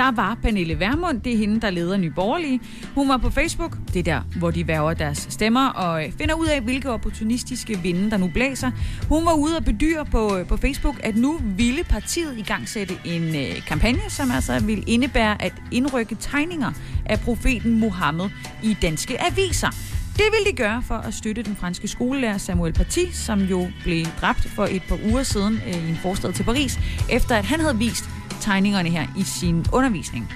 [0.00, 2.60] der var Pernille Vermund, det er hende, der leder Nye Borgerlige.
[2.94, 6.34] Hun var på Facebook, det er der, hvor de værver deres stemmer, og øh, finder
[6.34, 8.70] ud af, hvilke opportunistiske vinde, der nu blæser.
[9.08, 12.68] Hun var ude og bedyre på, øh, på Facebook, at nu ville partiet i gang
[12.68, 16.72] sætte en øh, kampagne, som altså vil indebære at indrykke tegninger
[17.06, 18.28] af profeten Mohammed
[18.62, 19.70] i danske aviser.
[20.16, 24.04] Det ville de gøre for at støtte den franske skolelærer Samuel Paty, som jo blev
[24.20, 26.78] dræbt for et par uger siden øh, i en forstad til Paris,
[27.10, 28.04] efter at han havde vist
[28.40, 30.32] tegningerne her i sin undervisning.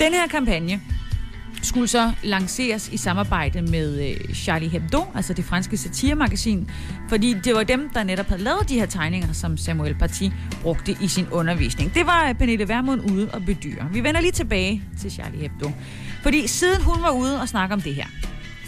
[0.00, 0.80] Den her kampagne
[1.62, 6.70] skulle så lanceres i samarbejde med øh, Charlie Hebdo, altså det franske satiremagasin,
[7.08, 10.24] fordi det var dem, der netop havde lavet de her tegninger, som Samuel Paty
[10.62, 11.94] brugte i sin undervisning.
[11.94, 13.88] Det var øh, Pernille Vermund ude og bedyre.
[13.92, 15.70] Vi vender lige tilbage til Charlie Hebdo,
[16.22, 18.06] fordi siden hun var ude og snakke om det her,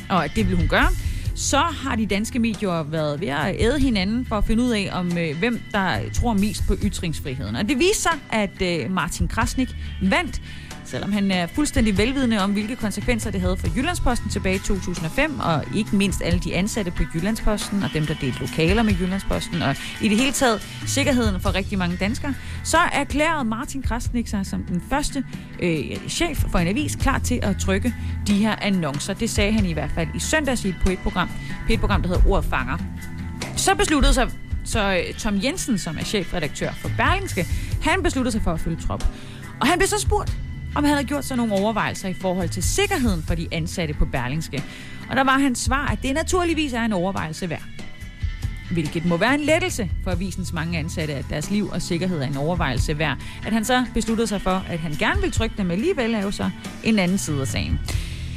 [0.09, 0.89] og det vil hun gøre,
[1.41, 4.89] så har de danske medier været ved at æde hinanden for at finde ud af,
[4.93, 7.57] om øh, hvem der tror mest på ytringsfriheden.
[7.57, 9.69] Og det viser sig, at øh, Martin Krasnik
[10.03, 10.43] vandt
[10.91, 15.41] selvom han er fuldstændig velvidende om, hvilke konsekvenser det havde for Jyllandsposten tilbage i 2005,
[15.41, 19.63] og ikke mindst alle de ansatte på Jyllandsposten, og dem, der delte lokaler med Jyllandsposten,
[19.63, 24.47] og i det hele taget sikkerheden for rigtig mange danskere, så erklærede Martin Krasnik sig
[24.47, 25.25] som den første
[25.63, 27.95] øh, chef for en avis klar til at trykke
[28.27, 29.15] de her annoncer.
[29.15, 31.31] Det sagde han i hvert fald i søndags i et program,
[31.71, 32.79] et program der hedder Ordfanger.
[33.57, 34.31] Så besluttede sig
[34.65, 37.47] så øh, Tom Jensen, som er chefredaktør for Berlingske,
[37.83, 39.05] han besluttede sig for at følge trop.
[39.61, 40.39] Og han blev så spurgt,
[40.75, 44.05] om han havde gjort sig nogle overvejelser i forhold til sikkerheden for de ansatte på
[44.05, 44.63] Berlingske.
[45.11, 47.63] Og der var hans svar, at det naturligvis er en overvejelse værd.
[48.71, 52.27] Hvilket må være en lettelse for avisens mange ansatte, at deres liv og sikkerhed er
[52.27, 53.19] en overvejelse værd.
[53.47, 56.31] At han så besluttede sig for, at han gerne vil trykke dem alligevel, er jo
[56.31, 56.51] så
[56.85, 57.81] en anden side af sagen.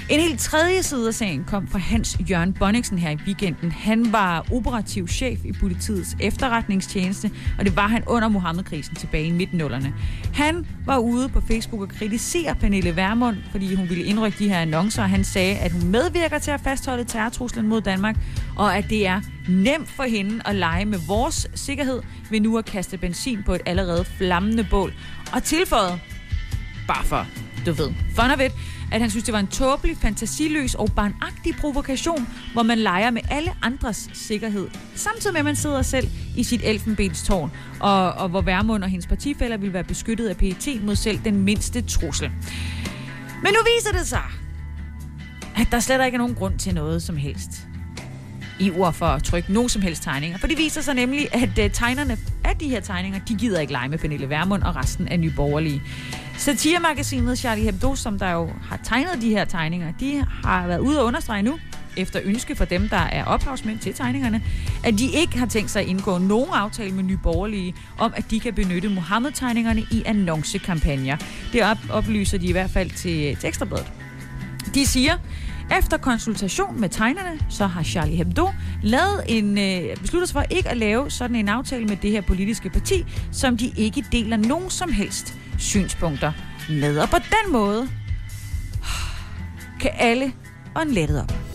[0.10, 3.72] En helt tredje side af sagen kom fra Hans Jørgen Bonniksen her i weekenden.
[3.72, 9.32] Han var operativ chef i politiets efterretningstjeneste, og det var han under Mohammed-krisen tilbage i
[9.32, 9.94] midtnullerne.
[10.34, 14.60] Han var ude på Facebook og kritisere Pernille Vermund, fordi hun ville indrykke de her
[14.60, 18.16] annoncer, og han sagde, at hun medvirker til at fastholde terrortruslen mod Danmark,
[18.56, 22.66] og at det er nemt for hende at lege med vores sikkerhed ved nu at
[22.66, 24.94] kaste benzin på et allerede flammende bål.
[25.34, 26.00] Og tilføjet,
[26.88, 27.28] bare for,
[27.66, 28.52] du ved, fun of it,
[28.92, 33.22] at han synes, det var en tåbelig, fantasiløs og barnagtig provokation, hvor man leger med
[33.30, 36.08] alle andres sikkerhed, samtidig med, at man sidder selv
[36.38, 40.84] i sit elfenbenstårn, og, og hvor Værmund og hendes partifælder vil være beskyttet af PET
[40.84, 42.32] mod selv den mindste trussel.
[43.44, 44.24] Men nu viser det sig,
[45.56, 47.68] at der slet ikke er nogen grund til noget som helst
[48.60, 50.38] i ord for at trykke nogen som helst tegninger.
[50.38, 53.74] For det viser sig nemlig, at øh, tegnerne af de her tegninger, de gider ikke
[53.74, 55.82] lege med Pernille Vermund og resten af nyborgerlige.
[56.38, 61.00] Satiremagasinet Charlie Hebdo, som der jo har tegnet de her tegninger, de har været ude
[61.00, 61.60] og understrege nu,
[61.98, 64.44] efter ønske for dem, der er ophavsmænd til tegningerne,
[64.84, 68.32] at de ikke har tænkt sig at indgå nogen aftale med Nye Borgerlige om, at
[68.32, 71.18] de kan benytte Mohammed-tegningerne i annoncekampagner.
[71.54, 73.54] Det oplyser de i hvert fald til, til
[74.76, 75.18] De siger,
[75.78, 78.50] efter konsultation med tegnerne, så har Charlie Hebdo
[78.84, 82.22] lavet en, øh, besluttet sig for ikke at lave sådan en aftale med det her
[82.22, 86.32] politiske parti, som de ikke deler nogen som helst synspunkter
[86.70, 86.98] med.
[86.98, 87.90] Og på den måde
[89.82, 90.34] kan alle
[90.76, 91.53] ånde lettet op.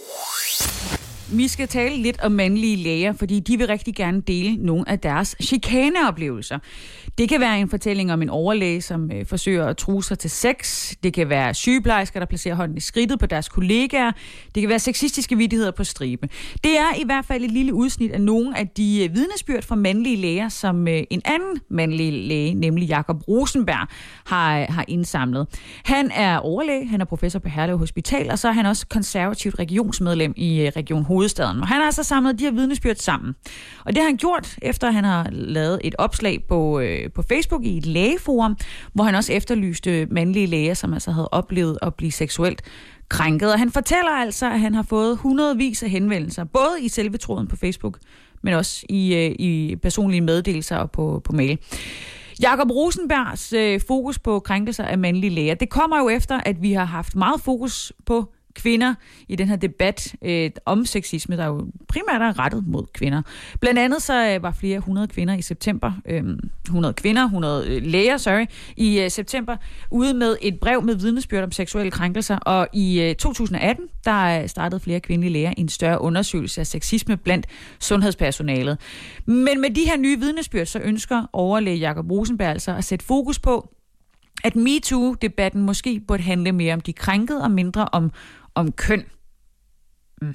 [1.33, 4.99] Vi skal tale lidt om mandlige læger, fordi de vil rigtig gerne dele nogle af
[4.99, 6.59] deres chikaneoplevelser.
[7.19, 10.31] Det kan være en fortælling om en overlæge, som øh, forsøger at true sig til
[10.31, 10.93] sex.
[11.03, 14.13] Det kan være sygeplejersker, der placerer hånden i skridtet på deres kollegaer.
[14.55, 16.29] Det kan være sexistiske vidtigheder på stribe.
[16.65, 19.75] Det er i hvert fald et lille udsnit af nogle af de øh, vidnesbyrd fra
[19.75, 23.89] mandlige læger, som øh, en anden mandlig læge, nemlig Jakob Rosenberg,
[24.27, 25.47] har, øh, har indsamlet.
[25.85, 29.59] Han er overlæge, han er professor på Herlev Hospital, og så er han også konservativt
[29.59, 31.18] regionsmedlem i øh, Region Hovedstaden.
[31.63, 33.35] Og han har så samlet de her vidnesbyrd sammen.
[33.85, 37.65] Og det har han gjort, efter han har lavet et opslag på, øh, på Facebook
[37.65, 38.57] i et lægeforum,
[38.93, 42.63] hvor han også efterlyste mandlige læger, som altså havde oplevet at blive seksuelt
[43.09, 43.53] krænket.
[43.53, 47.47] Og han fortæller altså, at han har fået hundredvis af henvendelser, både i selve tråden
[47.47, 47.99] på Facebook,
[48.43, 51.59] men også i, øh, i personlige meddelelser og på, på mail.
[52.43, 56.73] Jakob Rosenbergs øh, fokus på krænkelser af mandlige læger, det kommer jo efter, at vi
[56.73, 58.95] har haft meget fokus på kvinder
[59.29, 63.23] i den her debat øh, om sexisme, der jo primært er rettet mod kvinder.
[63.61, 66.25] Blandt andet så øh, var flere hundrede kvinder i september, øh,
[66.65, 68.47] 100 kvinder, 100 øh, læger, sorry,
[68.77, 69.57] i øh, september,
[69.91, 74.49] ude med et brev med vidnesbyrd om seksuelle krænkelser, og i øh, 2018, der øh,
[74.49, 77.47] startede flere kvindelige læger en større undersøgelse af sexisme blandt
[77.81, 78.79] sundhedspersonalet.
[79.27, 83.39] Men med de her nye vidnesbyrd, så ønsker overlæge Jakob Rosenberg altså at sætte fokus
[83.39, 83.75] på,
[84.45, 88.11] at MeToo-debatten måske burde handle mere om de krænkede og mindre om,
[88.59, 89.05] om køn.
[90.23, 90.35] Mm.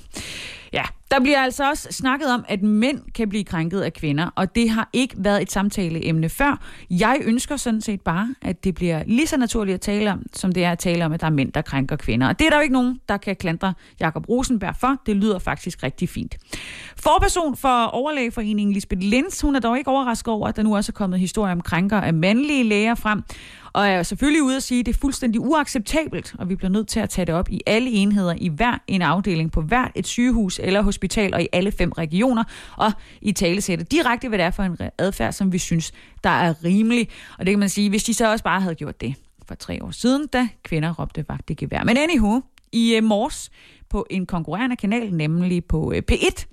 [0.74, 4.56] Ja, der bliver altså også snakket om, at mænd kan blive krænket af kvinder, og
[4.56, 6.62] det har ikke været et samtaleemne før.
[6.90, 10.52] Jeg ønsker sådan set bare, at det bliver lige så naturligt at tale om, som
[10.52, 12.28] det er at tale om, at der er mænd, der krænker kvinder.
[12.28, 14.96] Og det er der jo ikke nogen, der kan klandre Jakob Rosenberg for.
[15.06, 16.38] Det lyder faktisk rigtig fint.
[16.98, 20.92] Forperson for overlægeforeningen Lisbeth Lenz, hun er dog ikke overrasket over, at der nu også
[20.92, 23.24] er kommet historier om krænker af mandlige læger frem.
[23.74, 26.88] Og er selvfølgelig ude at sige, at det er fuldstændig uacceptabelt, og vi bliver nødt
[26.88, 30.08] til at tage det op i alle enheder, i hver en afdeling, på hvert et
[30.08, 32.44] sygehus eller hospital og i alle fem regioner,
[32.78, 32.92] og
[33.22, 35.92] i talesætte direkte, hvad det er for en adfærd, som vi synes,
[36.24, 37.10] der er rimelig.
[37.40, 39.16] Og det kan man sige, hvis de så også bare havde gjort det
[39.48, 41.84] for tre år siden, da kvinder råbte vagt i gevær.
[41.84, 42.42] Men anywho,
[42.72, 43.52] i øh, morges
[43.90, 46.46] på en konkurrerende kanal, nemlig på øh, P1,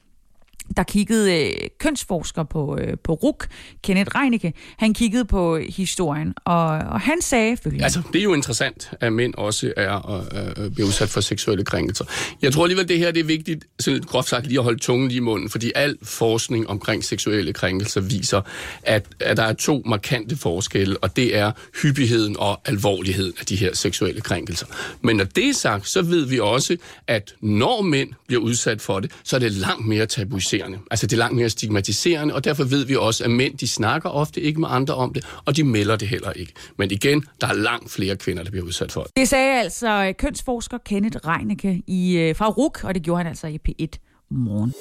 [0.76, 3.46] der kiggede øh, kønsforsker på, øh, på RUK,
[3.82, 7.84] Kenneth Reinicke, han kiggede på historien, og, og han sagde følgende.
[7.84, 10.26] Altså, det er jo interessant, at mænd også er
[10.56, 12.04] øh, bliver udsat for seksuelle krænkelser.
[12.42, 15.08] Jeg tror alligevel, det her det er vigtigt, sådan groft sagt, lige at holde tungen
[15.08, 18.40] lige i munden, fordi al forskning omkring seksuelle krænkelser viser,
[18.82, 21.52] at, at der er to markante forskelle, og det er
[21.82, 24.66] hyppigheden og alvorligheden af de her seksuelle krænkelser.
[25.00, 26.76] Men når det er sagt, så ved vi også,
[27.06, 30.78] at når mænd bliver udsat for det, så er det langt mere tabuiseret stigmatiserende.
[30.90, 34.08] Altså det er langt mere stigmatiserende, og derfor ved vi også, at mænd de snakker
[34.08, 36.52] ofte ikke med andre om det, og de melder det heller ikke.
[36.78, 39.16] Men igen, der er langt flere kvinder, der bliver udsat for det.
[39.16, 43.26] Det sagde altså øh, kønsforsker Kenneth Reinicke i, øh, fra RUK, og det gjorde han
[43.26, 44.74] altså i P1 morgen.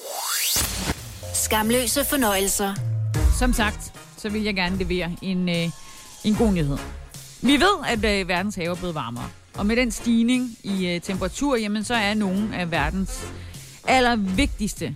[1.33, 2.73] Skamløse fornøjelser.
[3.39, 5.69] Som sagt, så vil jeg gerne levere en, øh,
[6.23, 6.77] en god nyhed.
[7.41, 9.29] Vi ved, at øh, verdens have er blevet varmere.
[9.57, 13.27] Og med den stigning i øh, temperatur, jamen, så er nogle af verdens
[13.87, 14.95] allervigtigste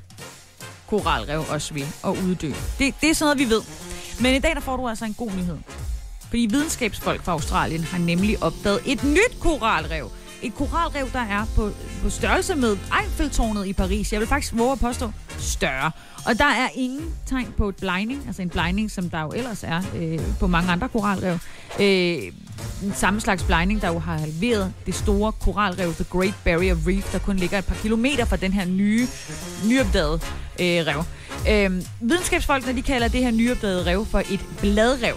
[0.88, 2.52] koralrev også ved at uddø.
[2.80, 3.62] Det, det er sådan noget, vi ved.
[4.20, 5.58] Men i dag der får du altså en god nyhed.
[6.22, 10.12] Fordi videnskabsfolk fra Australien har nemlig opdaget et nyt koralrev.
[10.42, 11.72] Et koralrev, der er på,
[12.04, 14.14] på størrelse med Eiffeltårnet i Paris.
[14.14, 15.92] Jeg vil faktisk våge at påstå større.
[16.26, 19.64] Og der er ingen tegn på et blinding, altså en blinding, som der jo ellers
[19.64, 21.38] er øh, på mange andre koralrev.
[21.80, 22.34] Øh,
[22.94, 27.20] samme slags blegning, der jo har halveret det store koralrev, The Great Barrier Reef, der
[27.20, 29.08] kun ligger et par kilometer fra den her nye,
[29.68, 30.20] nyopdagede
[30.60, 31.04] øh, rev.
[31.50, 35.16] Øh, videnskabsfolkene de kalder det her nyopdagede rev for et bladrev.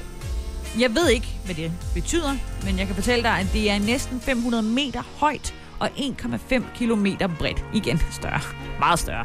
[0.79, 4.21] Jeg ved ikke, hvad det betyder, men jeg kan fortælle dig, at det er næsten
[4.21, 7.65] 500 meter højt og 1,5 kilometer bredt.
[7.75, 8.41] Igen større.
[8.79, 9.25] Meget større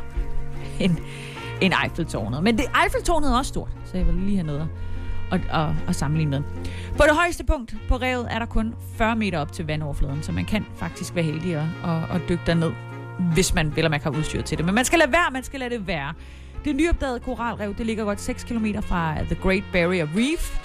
[0.80, 0.98] end,
[1.62, 2.44] end Eiffeltårnet.
[2.44, 4.70] Men det, Eiffeltårnet er også stort, så jeg vil lige have noget
[5.32, 6.42] at, at, at sammenligne med.
[6.98, 10.32] På det højeste punkt på revet er der kun 40 meter op til vandoverfladen, så
[10.32, 12.72] man kan faktisk være heldig at, at, at dykke derned,
[13.34, 14.66] hvis man vil, at man har udstyr til det.
[14.66, 16.14] Men man skal lade være, man skal lade det være.
[16.66, 20.60] Det nyopdagede koralrev, det ligger godt 6 km fra The Great Barrier Reef.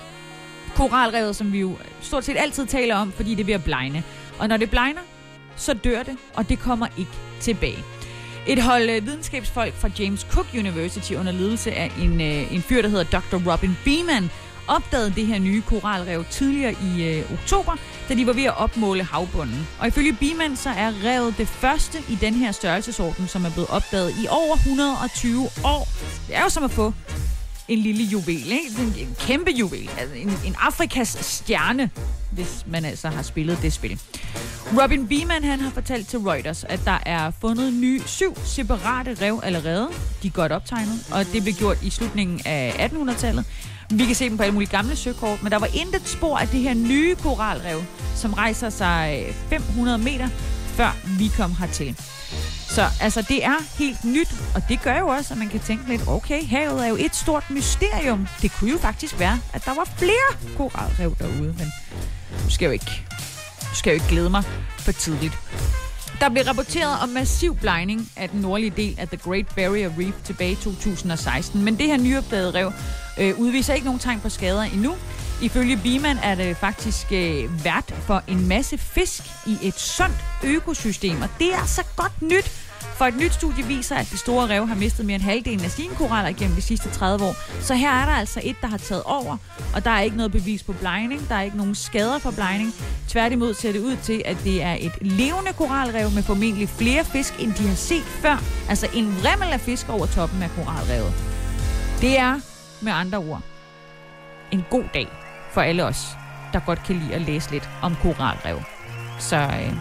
[0.74, 4.02] Koralrevet, som vi jo stort set altid taler om, fordi det er ved at blegne.
[4.38, 5.00] Og når det blegner,
[5.56, 7.10] så dør det, og det kommer ikke
[7.40, 7.84] tilbage.
[8.48, 12.82] Et hold øh, videnskabsfolk fra James Cook University under ledelse af en, øh, en fyr,
[12.82, 13.52] der hedder Dr.
[13.52, 14.30] Robin Beeman,
[14.68, 17.76] opdagede det her nye koralrev tidligere i øh, oktober,
[18.08, 19.68] da de var ved at opmåle havbunden.
[19.78, 23.70] Og ifølge Biman så er revet det første i den her størrelsesorden, som er blevet
[23.70, 25.88] opdaget i over 120 år.
[26.28, 26.92] Det er jo som at få
[27.68, 28.82] en lille juvel, ikke?
[28.82, 29.90] En, en kæmpe juvel.
[29.98, 31.90] Altså en, en Afrikas stjerne,
[32.32, 34.00] hvis man altså har spillet det spil.
[34.82, 39.40] Robin Beeman han har fortalt til Reuters, at der er fundet nye syv separate rev
[39.42, 39.88] allerede.
[40.22, 43.44] De er godt optegnet, og det blev gjort i slutningen af 1800-tallet.
[43.90, 46.48] Vi kan se dem på alle mulige gamle søkort, men der var intet spor af
[46.48, 47.82] det her nye koralrev,
[48.14, 50.28] som rejser sig øh, 500 meter,
[50.66, 51.96] før vi kom hertil.
[52.68, 55.88] Så altså, det er helt nyt, og det gør jo også, at man kan tænke
[55.88, 58.28] lidt, okay, havet er jo et stort mysterium.
[58.42, 61.72] Det kunne jo faktisk være, at der var flere koralrev derude, men
[62.44, 63.02] nu skal jo ikke,
[63.60, 64.42] nu skal jo ikke glæde mig
[64.78, 65.38] for tidligt.
[66.20, 70.14] Der blev rapporteret om massiv blegning af den nordlige del af The Great Barrier Reef
[70.24, 72.72] tilbage i 2016, men det her nyopdagede rev
[73.18, 74.94] øh, udviser ikke nogen tegn på skader endnu.
[75.42, 81.22] Ifølge Biman er det faktisk øh, vært for en masse fisk i et sundt økosystem,
[81.22, 82.50] og det er så godt nyt.
[82.96, 85.70] For et nyt studie viser, at de store rev har mistet mere end halvdelen af
[85.70, 87.62] sine koraller gennem de sidste 30 år.
[87.62, 89.36] Så her er der altså et, der har taget over,
[89.74, 91.28] og der er ikke noget bevis på blegning.
[91.28, 92.74] Der er ikke nogen skader for blegning.
[93.08, 97.34] Tværtimod ser det ud til, at det er et levende koralrev med formentlig flere fisk,
[97.38, 98.42] end de har set før.
[98.68, 101.12] Altså en vrimmel af fisk over toppen af koralrevet.
[102.00, 102.40] Det er
[102.82, 103.42] med andre ord
[104.52, 105.08] en god dag
[105.52, 106.06] for alle os,
[106.52, 108.58] der godt kan lide at læse lidt om koralrev.
[109.18, 109.72] Så øh,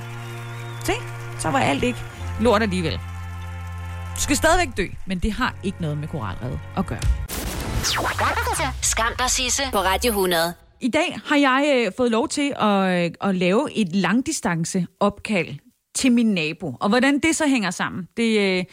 [0.83, 0.93] se,
[1.39, 1.99] så var alt ikke
[2.41, 2.93] lort alligevel.
[4.15, 7.01] Du skal stadigvæk dø, men det har ikke noget med koralrevet at gøre.
[8.81, 10.53] Skam dig, Sisse, på Radio 100.
[10.81, 15.47] I dag har jeg øh, fået lov til at, øh, at lave et langdistance opkald
[15.95, 16.75] til min nabo.
[16.79, 18.63] Og hvordan det så hænger sammen, det, øh,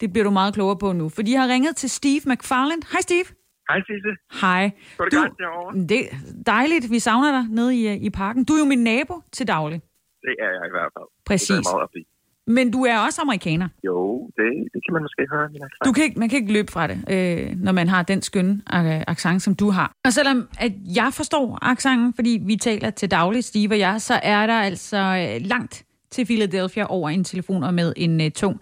[0.00, 1.08] det bliver du meget klogere på nu.
[1.08, 2.82] For de har ringet til Steve McFarland.
[2.92, 3.24] Hej Steve.
[3.68, 4.12] Hej Sisse.
[4.40, 4.70] Hej.
[4.98, 5.78] Går det Du- godt derovre?
[5.92, 8.44] Det er dejligt, vi savner dig nede i, øh, i parken.
[8.44, 9.80] Du er jo min nabo til daglig.
[10.22, 11.08] Det er jeg i hvert fald.
[11.26, 11.48] Præcis.
[11.48, 12.06] Det er meget.
[12.48, 13.68] Men du er også amerikaner.
[13.86, 15.48] Jo, det, det kan man måske høre.
[15.84, 18.52] Du kan ikke, man kan ikke løbe fra det, øh, når man har den skønne
[18.74, 19.92] øh, accent, som du har.
[20.04, 24.20] Og selvom at jeg forstår accenten, fordi vi taler til daglig, Steve og jeg, så
[24.22, 28.60] er der altså øh, langt til Philadelphia over en telefon og med en øh, tung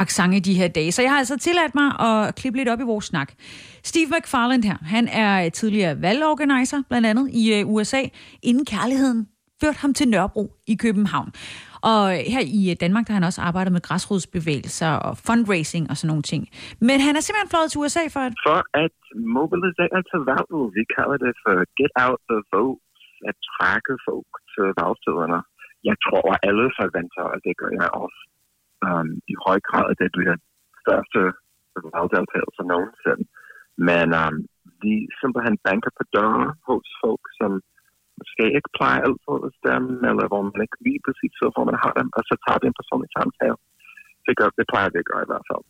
[0.00, 0.92] accent i de her dage.
[0.92, 3.32] Så jeg har altså tilladt mig at klippe lidt op i vores snak.
[3.90, 8.02] Steve McFarland her, han er tidligere valgorganiser, blandt andet i øh, USA,
[8.42, 9.28] inden kærligheden
[9.60, 11.30] førte ham til Nørrebro i København.
[11.92, 12.02] Og
[12.34, 16.10] her i øh, Danmark, der har han også arbejdet med græsrodsbevægelser og fundraising og sådan
[16.12, 16.42] nogle ting.
[16.88, 18.32] Men han er simpelthen fløjet til USA for at...
[18.48, 18.96] For at
[19.38, 22.80] mobilisere til valget, vi kalder det for get out the vote,
[23.28, 25.40] at trække folk til valgstederne.
[25.88, 28.20] Jeg tror, at alle forventer, at det gør jeg også.
[28.86, 30.36] Um, I høj grad, at det bliver
[30.82, 31.20] største
[31.94, 33.24] valgdeltagelse nogensinde.
[33.88, 34.36] Men um,
[34.82, 37.50] vi simpelthen banker på døre hos folk, som
[38.18, 41.78] måske ikke plejer altid at stemme, eller hvor man ikke lige præcis ved, hvor man
[41.84, 43.58] har dem, og så tager vi en personlig samtale.
[44.26, 45.64] Det, gør, det plejer vi at gøre i hvert fald.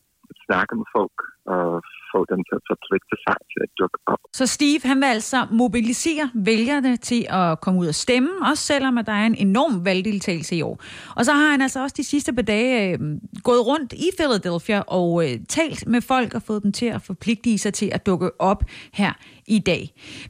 [0.47, 1.17] Snakke med folk
[1.55, 1.81] og
[2.11, 4.19] få dem til at forpligte sig til at dukke op.
[4.33, 8.97] Så Steve, han vil altså mobilisere vælgerne til at komme ud og stemme, også selvom
[8.97, 10.75] at der er en enorm valgdeltagelse i år.
[11.17, 12.99] Og så har han altså også de sidste par dage øh,
[13.43, 17.57] gået rundt i Philadelphia og øh, talt med folk og fået dem til at forpligte
[17.57, 19.13] sig til at dukke op her
[19.47, 19.83] i dag.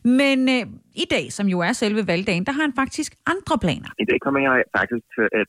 [0.04, 0.63] Men øh,
[1.04, 3.89] i dag, som jo er selve valgdagen, der har han faktisk andre planer.
[4.04, 5.48] I dag kommer jeg faktisk til at,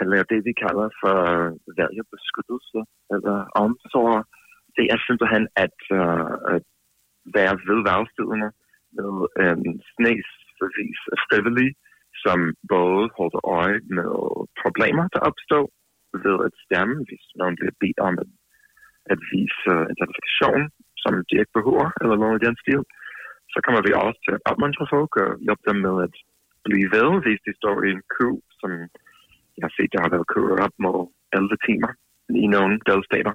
[0.00, 2.80] at lave det, vi kalder for øh, vælgerbeskyttelse,
[3.14, 4.16] eller omsorg.
[4.76, 6.64] Det er simpelthen at, uh, at
[7.36, 8.48] være ved valgstederne
[8.98, 11.74] med øh, en snesvis af frivillige,
[12.24, 12.38] som
[12.74, 14.12] både holder øje med
[14.62, 15.64] problemer, der opstår
[16.24, 18.30] ved at stemme, hvis nogen bliver bedt om at,
[19.12, 20.62] at vise uh, identifikation,
[21.02, 22.82] som de ikke behøver, eller noget i den stil.
[23.52, 26.14] Så kommer vi også til at opmuntre folk og hjælpe dem med at
[26.66, 28.28] blive ved, hvis de står i en kø,
[28.60, 28.70] som
[29.56, 30.98] jeg har set, der har været kørt op mod
[31.32, 31.90] 11 timer
[32.42, 33.34] i nogle delstater.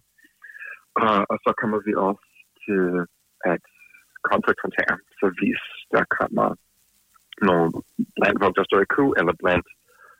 [1.05, 2.27] Og, og så kommer vi også
[2.65, 2.85] til
[3.53, 3.63] at
[4.31, 5.61] konfrontere, så hvis
[5.95, 6.47] der kommer
[7.47, 7.67] nogle
[8.17, 9.67] blandt folk, der står i kø, eller blandt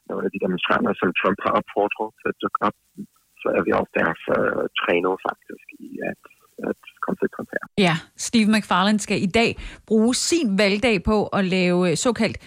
[0.09, 2.77] nogle af de demonstranter, som Trump har opfordret til at dukke op,
[3.41, 4.37] så er vi også derfor
[4.81, 6.23] trænet faktisk i at,
[6.69, 7.65] at konfrontere.
[7.87, 7.95] Ja,
[8.27, 9.49] Steve McFarland skal i dag
[9.89, 12.37] bruge sin valgdag på at lave såkaldt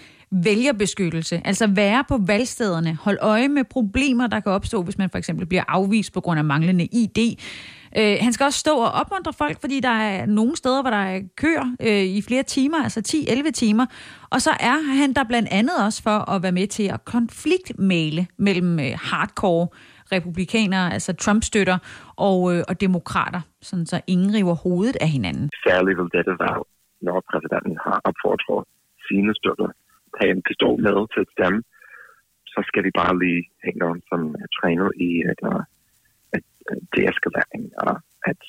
[0.43, 1.41] vælgerbeskyttelse.
[1.45, 5.45] Altså være på valgstederne, holde øje med problemer, der kan opstå, hvis man for eksempel
[5.45, 7.39] bliver afvist på grund af manglende ID.
[7.97, 11.03] Øh, han skal også stå og opmuntre folk, fordi der er nogle steder, hvor der
[11.13, 13.01] er køer øh, i flere timer, altså
[13.47, 13.85] 10-11 timer.
[14.29, 18.27] Og så er han der blandt andet også for at være med til at konfliktmale
[18.37, 19.67] mellem øh, hardcore
[20.11, 21.77] republikanere, altså Trump-støtter,
[22.15, 25.49] og, øh, og demokrater, sådan så ingen river hovedet af hinanden.
[25.67, 26.59] Særligt vil dette være,
[27.01, 28.65] når præsidenten har opfordret
[29.07, 29.67] sine støtter
[30.17, 31.59] tage en pistol med til dem, stemme,
[32.53, 35.61] så skal vi bare lige hænge nogen, som er trænet i at, øh,
[36.35, 37.93] at, øh, at deeskalering og
[38.31, 38.39] at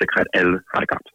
[0.00, 1.08] sikre, at alle har det godt.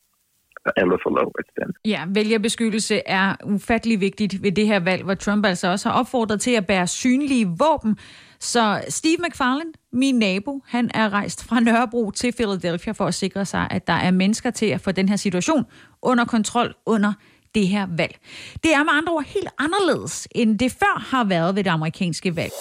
[0.65, 1.73] Og alle får lov at stemme.
[1.85, 6.41] Ja, vælgerbeskyttelse er ufattelig vigtigt ved det her valg, hvor Trump altså også har opfordret
[6.41, 7.97] til at bære synlige våben.
[8.39, 13.45] Så Steve McFarland, min nabo, han er rejst fra Nørrebro til Philadelphia for at sikre
[13.45, 15.65] sig, at der er mennesker til at få den her situation
[16.01, 17.13] under kontrol under
[17.55, 18.15] det her valg.
[18.63, 22.35] Det er med andre ord helt anderledes, end det før har været ved det amerikanske
[22.35, 22.53] valg.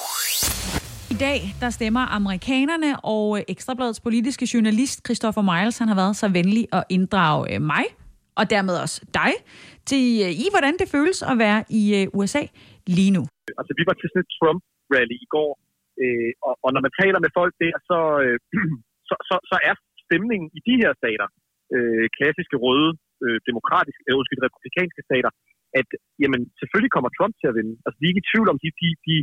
[1.15, 6.29] I dag der stemmer amerikanerne, og Ekstrabladets politiske journalist Christopher Miles han har været så
[6.39, 7.85] venlig at inddrage øh, mig,
[8.41, 9.33] og dermed også dig,
[9.91, 12.43] til øh, i hvordan det føles at være i øh, USA
[12.97, 13.23] lige nu.
[13.61, 15.51] Altså, vi var til sådan et Trump-rally i går,
[16.03, 18.37] øh, og, og når man taler med folk der, så, øh,
[19.09, 19.75] så, så, så er
[20.05, 21.29] stemningen i de her stater,
[21.75, 22.91] øh, klassiske røde,
[23.25, 25.31] øh, demokratiske, øh, undskyld, republikanske stater,
[25.81, 25.89] at
[26.23, 27.75] jamen, selvfølgelig kommer Trump til at vinde.
[27.85, 29.15] Altså, de er ikke i tvivl om, de, de, de,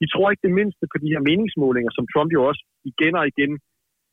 [0.00, 3.24] de tror ikke det mindste på de her meningsmålinger, som Trump jo også igen og
[3.32, 3.52] igen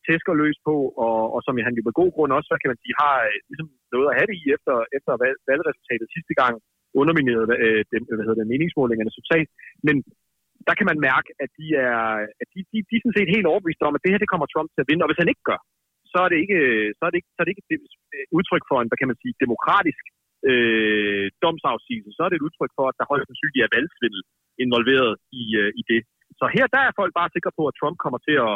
[0.07, 2.81] tæsker løs på, og, og som han jo med god grund også, hvad kan man
[2.83, 5.11] sige, har øh, ligesom noget at have det i efter, efter
[5.49, 6.53] valgresultatet sidste gang
[7.01, 9.47] undermineret øh, dem, hvad hedder det, meningsmålingernes resultat.
[9.87, 9.95] Men
[10.67, 12.01] der kan man mærke, at de er,
[12.41, 14.47] at de, de, de er sådan set helt overbeviste om, at det her det kommer
[14.49, 15.03] Trump til at vinde.
[15.03, 15.59] Og hvis han ikke gør,
[16.13, 16.59] så er det ikke,
[16.97, 17.85] så er det ikke, så er det ikke et
[18.37, 20.03] udtryk for en, hvad kan man sige, demokratisk
[20.49, 22.11] øh, domsafsigelse.
[22.15, 24.21] Så er det et udtryk for, at der højst sandsynligt er valgsvindel
[24.65, 25.11] involveret
[25.41, 26.01] i, øh, i det.
[26.39, 28.55] Så her der er folk bare sikre på, at Trump kommer til at,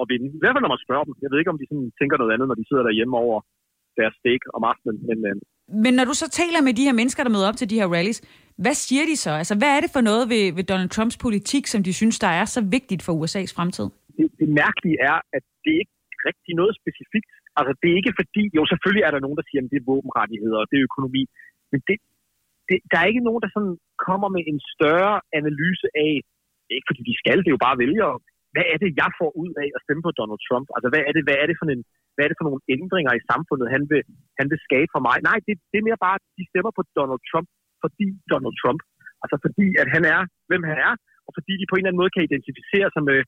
[0.00, 0.28] at vinde.
[0.36, 1.14] I hvert fald når man spørger dem.
[1.24, 3.38] Jeg ved ikke, om de sådan tænker noget andet, når de sidder derhjemme over
[3.98, 4.98] deres steak om aftenen.
[5.08, 5.34] Men, øh,
[5.84, 7.88] men når du så taler med de her mennesker, der møder op til de her
[7.94, 8.20] rallies,
[8.64, 9.32] hvad siger de så?
[9.42, 12.32] Altså, hvad er det for noget ved, ved Donald Trumps politik, som de synes, der
[12.40, 13.86] er så vigtigt for USA's fremtid?
[14.18, 15.94] Det, det mærkelige er, at det ikke
[16.28, 17.28] rigtig noget specifikt.
[17.58, 19.90] Altså, det er ikke fordi, jo selvfølgelig er der nogen, der siger, at det er
[19.92, 21.22] våbenrettigheder, og det er økonomi,
[21.70, 21.96] men det,
[22.68, 23.74] det, der er ikke nogen, der sådan
[24.06, 26.12] kommer med en større analyse af,
[26.74, 28.14] ikke fordi de skal, det er jo bare vælgere,
[28.54, 30.66] hvad er det, jeg får ud af at stemme på Donald Trump?
[30.76, 31.82] Altså, hvad er det, hvad er det, for, en,
[32.14, 34.02] hvad er det for nogle ændringer i samfundet, han vil,
[34.40, 35.16] han vil skabe for mig?
[35.28, 37.48] Nej, det, det er mere bare, at de stemmer på Donald Trump,
[37.82, 38.80] fordi Donald Trump.
[39.22, 40.20] Altså fordi, at han er,
[40.50, 40.92] hvem han er,
[41.26, 43.18] og fordi de på en eller anden måde kan identificere sig med,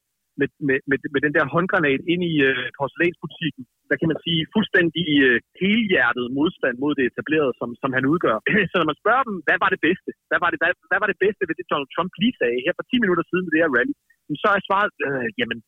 [0.41, 3.63] med, med, med, med den der håndgranat ind i øh, porcelænsbutikken.
[3.89, 4.41] Hvad kan man sige?
[4.55, 8.37] Fuldstændig øh, helhjertet modstand mod det etablerede, som, som han udgør.
[8.71, 10.11] Så når man spørger dem, hvad var det bedste?
[10.31, 12.75] Hvad var det, hvad, hvad var det bedste ved det, Donald Trump lige sagde her
[12.79, 13.95] for 10 minutter siden ved det her rally?
[14.43, 15.59] Så er svaret, øh, jamen,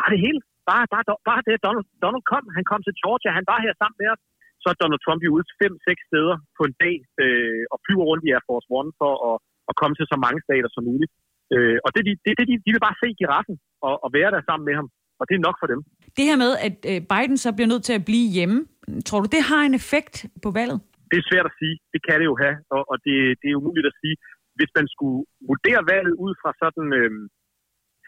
[0.00, 0.40] bare det hele.
[0.70, 2.44] Bare, bare, bare det, Donald, Donald kom.
[2.58, 3.30] Han kom til Georgia.
[3.38, 4.22] Han var her sammen med os
[4.62, 8.24] så er Donald Trump jo ude fem-seks steder på en dag øh, og flyver rundt
[8.26, 9.36] i Air Force One for at,
[9.70, 11.12] at komme til så mange stater som muligt.
[11.54, 13.56] Øh, og det, det, det, de, de vil bare se giraffen
[13.86, 14.88] og, og være der sammen med ham.
[15.20, 15.80] Og det er nok for dem.
[16.18, 18.58] Det her med, at øh, Biden så bliver nødt til at blive hjemme,
[19.06, 20.78] tror du, det har en effekt på valget?
[21.10, 21.76] Det er svært at sige.
[21.92, 24.16] Det kan det jo have, og, og det, det er umuligt at sige.
[24.58, 25.18] Hvis man skulle
[25.50, 27.10] vurdere valget ud fra sådan øh,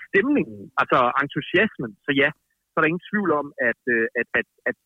[0.08, 2.28] stemningen, altså entusiasmen, så ja,
[2.68, 4.76] så er der ingen tvivl om, at, øh, at, at, at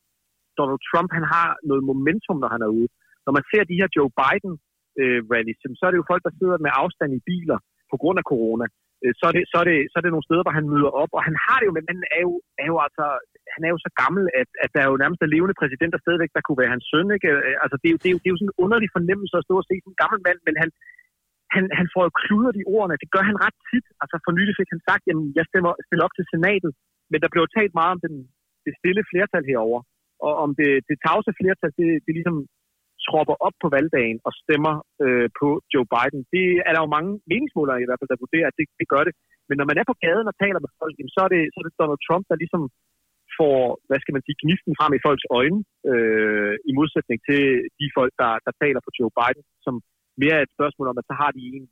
[0.58, 2.88] Donald Trump han har noget momentum, når han er ude.
[3.26, 4.54] Når man ser de her Joe Biden
[5.00, 5.20] øh,
[5.78, 7.58] så er det jo folk, der sidder med afstand i biler
[7.92, 8.66] på grund af corona.
[9.02, 10.92] Øh, så, er det, så, er det, så er det nogle steder, hvor han møder
[11.02, 13.04] op, og han har det jo, men han er jo, er jo altså,
[13.54, 16.04] han er jo så gammel, at, at der er jo nærmest en levende præsident, der
[16.04, 17.08] stadigvæk der kunne være hans søn.
[17.16, 17.28] Ikke?
[17.34, 19.34] Øh, altså, det, er jo, det, er jo, det er jo sådan en underlig fornemmelse
[19.36, 20.70] at stå og se sådan en gammel mand, men han,
[21.54, 23.02] han, han får jo kludret i ordene.
[23.02, 23.86] Det gør han ret tit.
[24.02, 26.72] Altså for nylig fik han sagt, at jeg stemmer, stiller op til senatet,
[27.10, 28.14] men der blev talt meget om den,
[28.64, 29.80] det stille flertal herover
[30.26, 32.36] og om det, det tavse flertal, det, det ligesom
[33.08, 36.20] tropper op på valgdagen og stemmer øh, på Joe Biden.
[36.34, 39.02] Det er der jo mange meningsmålere i hvert fald, der vurderer, at det, det gør
[39.08, 39.14] det.
[39.48, 41.66] Men når man er på gaden og taler med folk, så er det, så er
[41.66, 42.62] det Donald Trump, der ligesom
[43.38, 47.42] får, hvad skal man sige, gnisten frem i folks øjne, øh, i modsætning til
[47.80, 49.74] de folk, der, der taler på Joe Biden, som
[50.22, 51.64] mere er et spørgsmål om, at så har de en,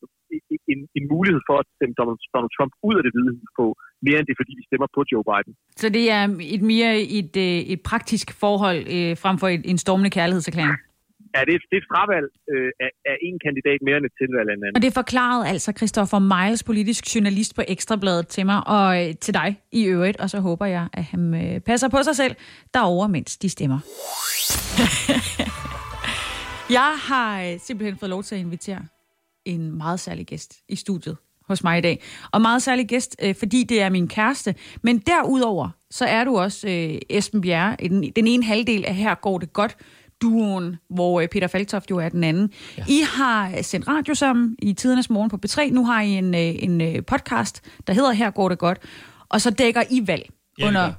[0.73, 3.65] en, en mulighed for at stemme Donald, Donald Trump ud af det hvide på,
[4.07, 5.53] mere end det, fordi de stemmer på Joe Biden.
[5.83, 6.23] Så det er
[6.57, 10.77] et mere et, øh, et praktisk forhold øh, frem for en stormende kærlighedserklæring?
[11.37, 14.63] Ja, det er, det er fravalg øh, af, en kandidat mere end et tilvalg end
[14.65, 14.77] anden.
[14.77, 19.35] Og det forklarede altså Christoffer Miles, politisk journalist på Ekstrabladet til mig, og øh, til
[19.35, 22.35] dig i øvrigt, og så håber jeg, at han øh, passer på sig selv
[22.75, 23.79] derovre, mens de stemmer.
[26.79, 28.83] jeg har øh, simpelthen fået lov til at invitere
[29.45, 31.17] en meget særlig gæst i studiet
[31.49, 32.03] hos mig i dag.
[32.33, 34.55] Og meget særlig gæst, øh, fordi det er min kæreste.
[34.83, 39.15] Men derudover, så er du også øh, Esben Bjerre, den, den ene halvdel af Her
[39.15, 39.77] går det godt,
[40.23, 42.51] duoen, hvor øh, Peter Faltoft jo er den anden.
[42.79, 42.85] Ja.
[42.89, 45.73] I har sendt radio sammen i Tidernes Morgen på B3.
[45.73, 48.79] Nu har I en, øh, en øh, podcast, der hedder Her går det godt.
[49.29, 50.93] Og så dækker I valg ja, under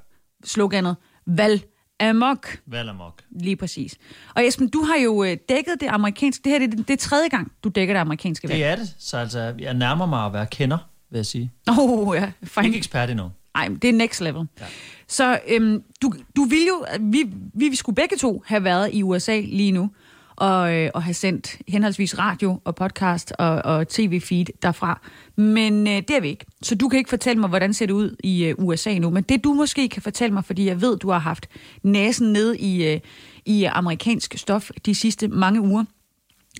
[0.43, 0.95] sloganet
[1.27, 1.63] Valg
[1.99, 2.59] Amok.
[2.65, 3.21] Vel amok.
[3.31, 3.97] Lige præcis.
[4.35, 6.43] Og Esben, du har jo dækket det amerikanske...
[6.43, 8.59] Det her det, det er tredje gang, du dækker det amerikanske valg.
[8.59, 8.95] Det er det.
[8.99, 10.77] Så altså, jeg nærmer mig at være kender,
[11.11, 11.51] vil jeg sige.
[11.69, 12.31] Åh, oh, ja.
[12.43, 12.65] Fine.
[12.65, 13.31] Ikke ekspert endnu.
[13.57, 14.47] Nej, det er next level.
[14.59, 14.65] Ja.
[15.07, 16.85] Så øhm, du, du vil jo...
[16.99, 19.89] Vi, vi skulle begge to have været i USA lige nu
[20.37, 25.01] og, øh, og have sendt henholdsvis radio og podcast og, og tv-feed derfra.
[25.35, 26.45] Men øh, det er vi ikke.
[26.61, 29.09] Så du kan ikke fortælle mig, hvordan ser det ud i øh, USA nu.
[29.09, 31.49] Men det du måske kan fortælle mig, fordi jeg ved, du har haft
[31.83, 32.99] næsen ned i, øh,
[33.45, 35.83] i amerikansk stof de sidste mange uger,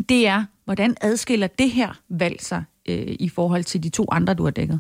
[0.10, 4.34] det er, hvordan adskiller det her valg sig øh, i forhold til de to andre,
[4.34, 4.80] du har dækket?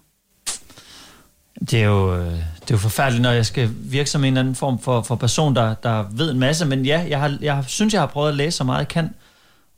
[1.60, 4.40] Det er, jo, øh, det er jo forfærdeligt, når jeg skal virke som en eller
[4.40, 6.66] anden form for, for person, der, der ved en masse.
[6.66, 9.14] Men ja, jeg, har, jeg synes, jeg har prøvet at læse så meget jeg kan.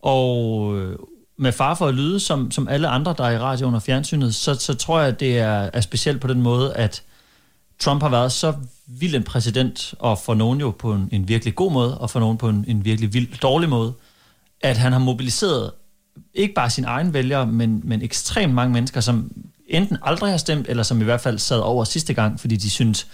[0.02, 1.00] Og øh,
[1.38, 4.36] med far for at lyde, som, som alle andre, der er i radioen og fjernsynet,
[4.36, 7.04] så, så tror jeg, at det er, er specielt på den måde, at
[7.80, 8.54] Trump har været så
[8.88, 12.20] vild en præsident, og for nogen jo på en, en virkelig god måde, og for
[12.20, 13.94] nogen på en, en virkelig vild dårlig måde,
[14.62, 15.72] at han har mobiliseret
[16.34, 19.32] ikke bare sin egen vælgere, men, men ekstremt mange mennesker, som
[19.70, 22.70] enten aldrig har stemt, eller som i hvert fald sad over sidste gang, fordi de
[22.70, 23.08] synes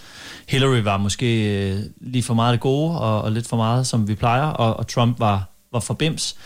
[0.48, 4.08] Hillary var måske øh, lige for meget det gode, og, og lidt for meget, som
[4.08, 6.36] vi plejer, og, og Trump var, var for bims.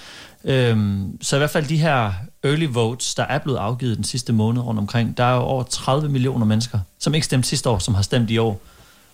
[0.44, 2.12] Øhm, så i hvert fald de her
[2.44, 5.62] early votes, der er blevet afgivet den sidste måned rundt omkring, der er jo over
[5.62, 8.60] 30 millioner mennesker, som ikke stemte sidste år, som har stemt i år.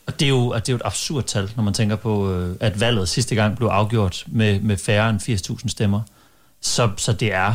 [0.06, 2.56] Og det er jo, det er jo et absurd tal, når man tænker på, øh,
[2.61, 5.20] at valget sidste gang blev afgjort med, med færre end
[5.61, 6.00] 80.000 stemmer.
[6.61, 7.54] Så, så det er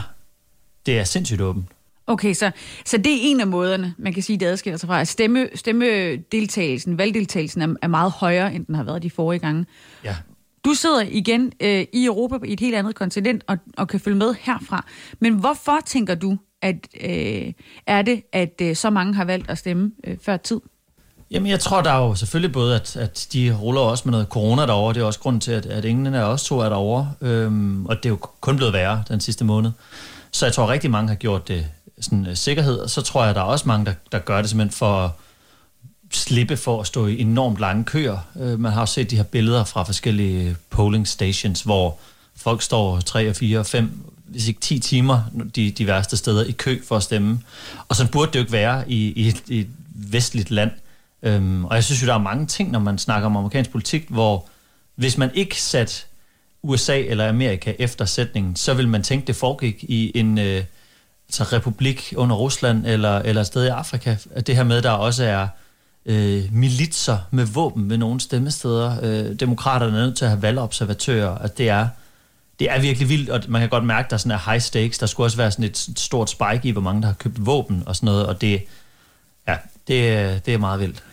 [0.85, 1.65] det er sindssygt åbent.
[2.07, 2.51] Okay, så,
[2.85, 6.97] så det er en af måderne, man kan sige, det adskiller sig fra, stemme, stemmedeltagelsen,
[6.97, 9.65] valgdeltagelsen er, er meget højere, end den har været de forrige gange.
[10.03, 10.15] Ja.
[10.65, 14.17] Du sidder igen øh, i Europa i et helt andet kontinent og, og kan følge
[14.17, 14.85] med herfra.
[15.19, 17.53] Men hvorfor tænker du, at øh,
[17.87, 20.59] er det, at øh, så mange har valgt at stemme øh, før tid?
[21.31, 24.27] Jamen, jeg tror, der er jo selvfølgelig både, at, at de ruller også med noget
[24.27, 24.93] corona derovre.
[24.93, 27.13] Det er også grund til, at, at ingen af os to er derovre.
[27.21, 29.71] Øhm, og det er jo kun blevet værre den sidste måned.
[30.31, 31.65] Så jeg tror, rigtig mange har gjort det
[32.01, 32.77] sådan øh, sikkerhed.
[32.77, 35.11] Og så tror jeg, der er også mange, der, der gør det simpelthen for at
[36.13, 38.17] slippe for at stå i enormt lange køer.
[38.35, 41.97] Øh, man har også set de her billeder fra forskellige polling stations, hvor
[42.35, 45.23] folk står 3 og 4 og 5 hvis ikke 10 timer
[45.55, 47.39] de, de værste steder i kø for at stemme.
[47.87, 50.71] Og sådan burde det jo ikke være i, i, et, i et vestligt land.
[51.23, 54.05] Øhm, og jeg synes jo, der er mange ting, når man snakker om amerikansk politik,
[54.09, 54.45] hvor
[54.95, 55.93] hvis man ikke satte
[56.63, 60.63] USA eller Amerika efter sætningen, så vil man tænke, det foregik i en øh,
[61.39, 64.15] altså republik under Rusland eller, eller et sted i Afrika.
[64.31, 65.47] At det her med, der også er
[66.05, 68.97] øh, militser med våben ved nogle stemmesteder.
[69.03, 71.37] Øh, demokraterne er nødt til at have valgobservatører.
[71.37, 71.87] At det er,
[72.59, 74.97] det er virkelig vildt, og man kan godt mærke, at der sådan er high stakes.
[74.97, 77.83] Der skulle også være sådan et stort spike i, hvor mange der har købt våben
[77.85, 78.63] og sådan noget, og det,
[79.47, 81.03] ja, det, det er meget vildt.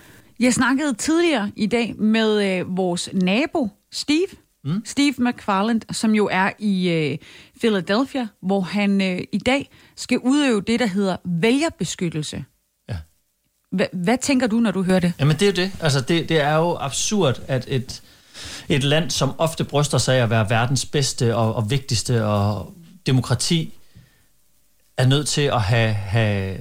[0.40, 4.28] Jeg snakkede tidligere i dag med øh, vores nabo, Steve,
[4.64, 4.83] Mm.
[4.85, 7.18] Steve McFarland, som jo er i øh,
[7.59, 12.44] Philadelphia, hvor han øh, i dag skal udøve det, der hedder vælgerbeskyttelse.
[12.88, 12.96] Ja.
[13.72, 15.12] H- hvad tænker du, når du hører det?
[15.20, 15.72] Jamen det er jo det.
[15.80, 18.02] Altså det, det er jo absurd, at et,
[18.68, 22.74] et land, som ofte bryster sig af at være verdens bedste og, og vigtigste og
[23.06, 23.74] demokrati,
[24.96, 26.58] er nødt til at have, have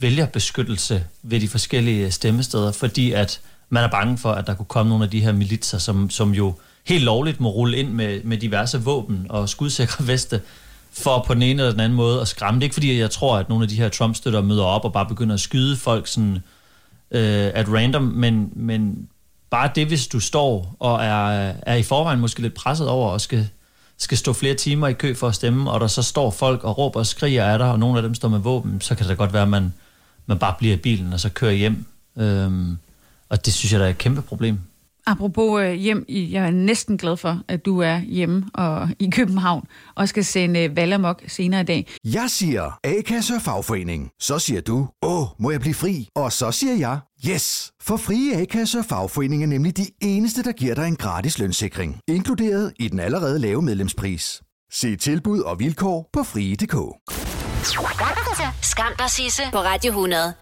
[0.00, 4.90] vælgerbeskyttelse ved de forskellige stemmesteder, fordi at man er bange for, at der kunne komme
[4.90, 6.54] nogle af de her militser, som, som jo
[6.86, 10.40] helt lovligt må rulle ind med, med diverse våben og skudsikre veste,
[10.92, 12.60] for på den ene eller den anden måde at skræmme.
[12.60, 14.92] Det er ikke fordi, jeg tror, at nogle af de her Trump-støtter møder op og
[14.92, 16.38] bare begynder at skyde folk sådan
[17.10, 19.08] øh, at random, men, men
[19.50, 23.20] bare det, hvis du står og er, er i forvejen måske lidt presset over og
[23.20, 23.48] skal,
[23.98, 26.78] skal stå flere timer i kø for at stemme, og der så står folk og
[26.78, 29.18] råber og skriger af dig, og nogle af dem står med våben, så kan det
[29.18, 29.72] godt være, at man,
[30.26, 31.86] man bare bliver i bilen og så kører hjem.
[32.16, 32.78] Øhm,
[33.28, 34.58] og det synes jeg, der er et kæmpe problem.
[35.06, 39.66] Apropos øh, hjem, jeg er næsten glad for, at du er hjemme og i København
[39.94, 41.88] og skal sende øh, Valamok senere i dag.
[42.04, 44.10] Jeg siger A-kasse og fagforening.
[44.20, 46.08] Så siger du, åh, må jeg blive fri?
[46.16, 47.72] Og så siger jeg, yes!
[47.80, 52.00] For frie A-kasse og fagforening er nemlig de eneste, der giver dig en gratis lønssikring.
[52.08, 54.42] Inkluderet i den allerede lave medlemspris.
[54.72, 56.76] Se tilbud og vilkår på frie.dk.
[58.62, 60.34] Skam dig, Sisse, på Radio 100.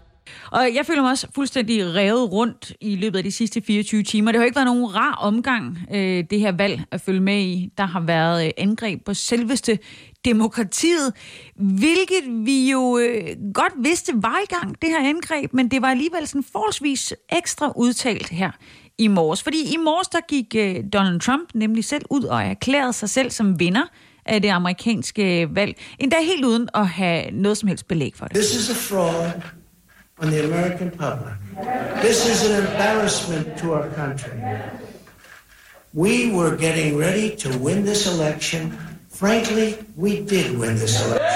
[0.51, 4.31] Og jeg føler mig også fuldstændig revet rundt i løbet af de sidste 24 timer.
[4.31, 7.69] Det har ikke været nogen rar omgang, øh, det her valg at følge med i.
[7.77, 9.79] Der har været øh, angreb på selveste
[10.25, 11.13] demokratiet,
[11.55, 15.87] hvilket vi jo øh, godt vidste var i gang, det her angreb, men det var
[15.87, 18.51] alligevel sådan forholdsvis ekstra udtalt her
[18.97, 19.43] i morges.
[19.43, 23.31] Fordi i morges der gik øh, Donald Trump nemlig selv ud og erklærede sig selv
[23.31, 23.83] som vinder
[24.25, 28.35] af det amerikanske valg, endda helt uden at have noget som helst belæg for det.
[28.35, 29.41] This is a fraud
[30.21, 31.33] on the American public.
[32.01, 34.37] This is an embarrassment to our country.
[35.93, 38.77] We were getting ready to win this election.
[39.09, 41.27] Frankly, we did win this election.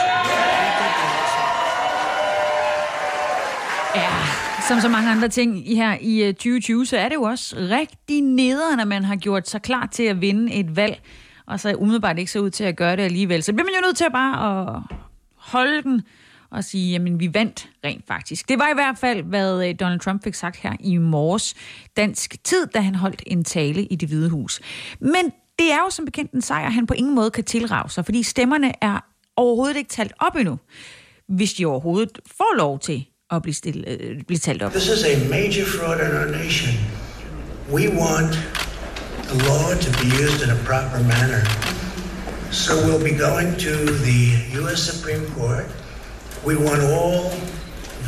[4.67, 7.55] Som så mange andre ting i her i øh, 2020, så er det jo også
[7.55, 11.01] rigtig nederen, at man har gjort sig klar til at vinde et valg,
[11.45, 13.43] og så umiddelbart ikke så ud til at gøre det alligevel.
[13.43, 14.81] Så bliver man jo nødt til at bare at
[15.35, 16.01] holde den
[16.55, 18.49] og sige, jamen vi vandt rent faktisk.
[18.49, 21.55] Det var i hvert fald, hvad øh, Donald Trump fik sagt her i morges
[21.97, 24.61] dansk tid, da han holdt en tale i det hvide hus.
[24.99, 28.05] Men det er jo som bekendt en sejr, han på ingen måde kan tilrave sig,
[28.05, 28.99] fordi stemmerne er
[29.35, 30.59] overhovedet ikke talt op endnu,
[31.27, 34.71] hvis de overhovedet får lov til at blive, stille, øh, blive talt op.
[34.71, 36.71] This is a major fraud in our nation.
[37.71, 38.33] We want
[39.29, 41.41] the law to be used in a proper manner.
[42.51, 43.73] So we'll be going to
[44.07, 44.21] the
[44.59, 44.79] U.S.
[44.91, 45.65] Supreme Court
[46.45, 47.31] We want all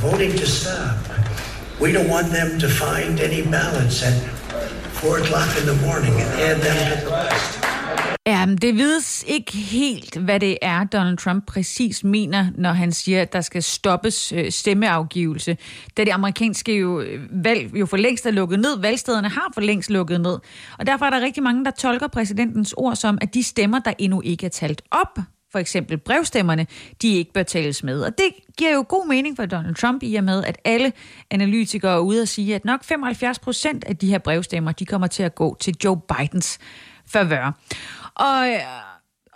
[0.02, 0.97] voting to stop.
[1.82, 4.13] We don't want them to find any ballots at
[4.93, 7.60] 4 o'clock in the morning and add them to the list.
[8.28, 12.91] Ja, men det vides ikke helt, hvad det er, Donald Trump præcis mener, når han
[12.91, 15.58] siger, at der skal stoppes øh, stemmeafgivelse.
[15.97, 19.89] Da det amerikanske jo, valg jo for længst er lukket ned, valgstederne har for længst
[19.89, 20.39] lukket ned.
[20.80, 23.93] Og derfor er der rigtig mange, der tolker præsidentens ord som, at de stemmer, der
[24.00, 25.19] endnu ikke er talt op,
[25.51, 26.67] for eksempel brevstemmerne,
[27.01, 28.01] de ikke bør tales med.
[28.01, 30.93] Og det giver jo god mening for Donald Trump i og med, at alle
[31.31, 35.07] analytikere er ude og sige, at nok 75 procent af de her brevstemmer, de kommer
[35.07, 36.60] til at gå til Joe Bidens
[37.07, 37.51] favør.
[38.15, 38.60] Og øh,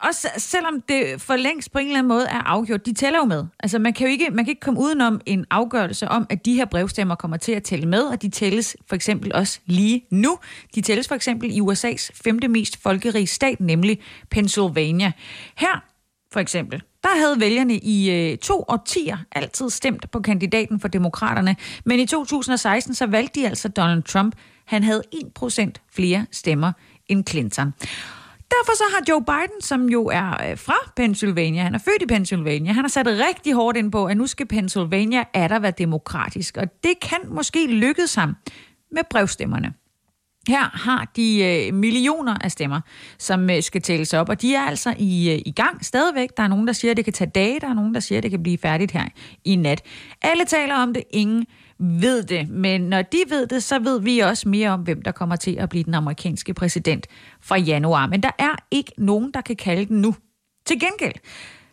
[0.03, 3.25] også selvom det for længst på en eller anden måde er afgjort, de tæller jo
[3.25, 3.45] med.
[3.59, 6.53] Altså man kan jo ikke, man kan ikke komme udenom en afgørelse om, at de
[6.53, 10.37] her brevstemmer kommer til at tælle med, og de tælles for eksempel også lige nu.
[10.75, 15.11] De tælles for eksempel i USA's femte mest folkerige stat, nemlig Pennsylvania.
[15.57, 15.90] Her
[16.31, 21.55] for eksempel, der havde vælgerne i øh, to årtier altid stemt på kandidaten for demokraterne,
[21.85, 24.35] men i 2016 så valgte de altså Donald Trump.
[24.65, 25.03] Han havde
[25.39, 26.71] 1% flere stemmer
[27.07, 27.73] end Clinton.
[28.51, 32.05] Derfor så har Joe Biden, som jo er øh, fra Pennsylvania, han er født i
[32.05, 35.73] Pennsylvania, han har sat rigtig hårdt ind på, at nu skal Pennsylvania er der være
[35.77, 36.57] demokratisk.
[36.57, 38.35] Og det kan måske lykkes ham
[38.91, 39.73] med brevstemmerne.
[40.47, 42.81] Her har de øh, millioner af stemmer,
[43.17, 46.29] som øh, skal tælles op, og de er altså i, øh, i gang stadigvæk.
[46.37, 48.17] Der er nogen, der siger, at det kan tage dage, der er nogen, der siger,
[48.19, 49.05] at det kan blive færdigt her
[49.45, 49.81] i nat.
[50.21, 51.45] Alle taler om det, ingen
[51.79, 55.11] ved det, men når de ved det, så ved vi også mere om, hvem der
[55.11, 57.07] kommer til at blive den amerikanske præsident
[57.41, 58.07] fra januar.
[58.07, 60.15] Men der er ikke nogen, der kan kalde den nu.
[60.65, 61.13] Til gengæld,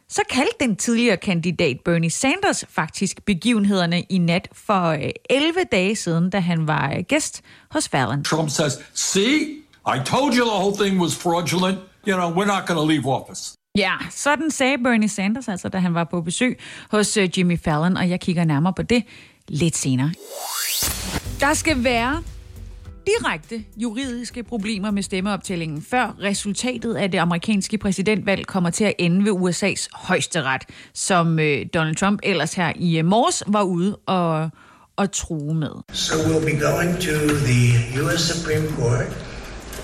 [0.09, 4.97] så kaldte den tidligere kandidat Bernie Sanders faktisk begivenhederne i nat for
[5.31, 8.25] 11 dage siden, da han var gæst hos Fallon.
[8.25, 9.40] Trump says, see,
[9.87, 11.79] I told you the whole thing was fraudulent.
[12.09, 13.55] You know, we're not going to leave office.
[13.77, 16.59] Ja, sådan sagde Bernie Sanders altså, da han var på besøg
[16.90, 19.03] hos Jimmy Fallon, og jeg kigger nærmere på det
[19.49, 20.12] lidt senere.
[21.40, 22.23] Der skal være
[23.09, 29.25] direkte juridiske problemer med stemmeoptællingen, før resultatet af det amerikanske præsidentvalg kommer til at ende
[29.25, 30.62] ved USA's højesteret,
[30.94, 34.51] som øh, Donald Trump ellers her i øh, morges var ude og,
[34.97, 35.71] og true med.
[35.92, 37.14] So we'll be going to
[37.49, 37.62] the
[38.03, 38.21] U.S.
[38.21, 39.07] Supreme Court.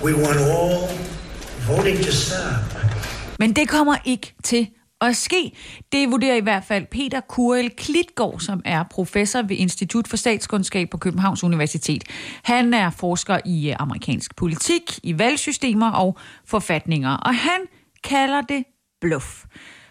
[0.05, 0.75] We want all
[1.69, 2.81] voting to stop.
[3.39, 4.69] Men det kommer ikke til
[5.05, 5.53] at ske.
[5.93, 10.91] Det vurderer i hvert fald Peter Kurel Klitgaard, som er professor ved Institut for Statskundskab
[10.91, 12.05] på Københavns Universitet.
[12.43, 17.61] Han er forsker i øh, amerikansk politik, i valgsystemer og forfatninger, og han
[18.05, 18.65] kalder det
[19.01, 19.45] bluff.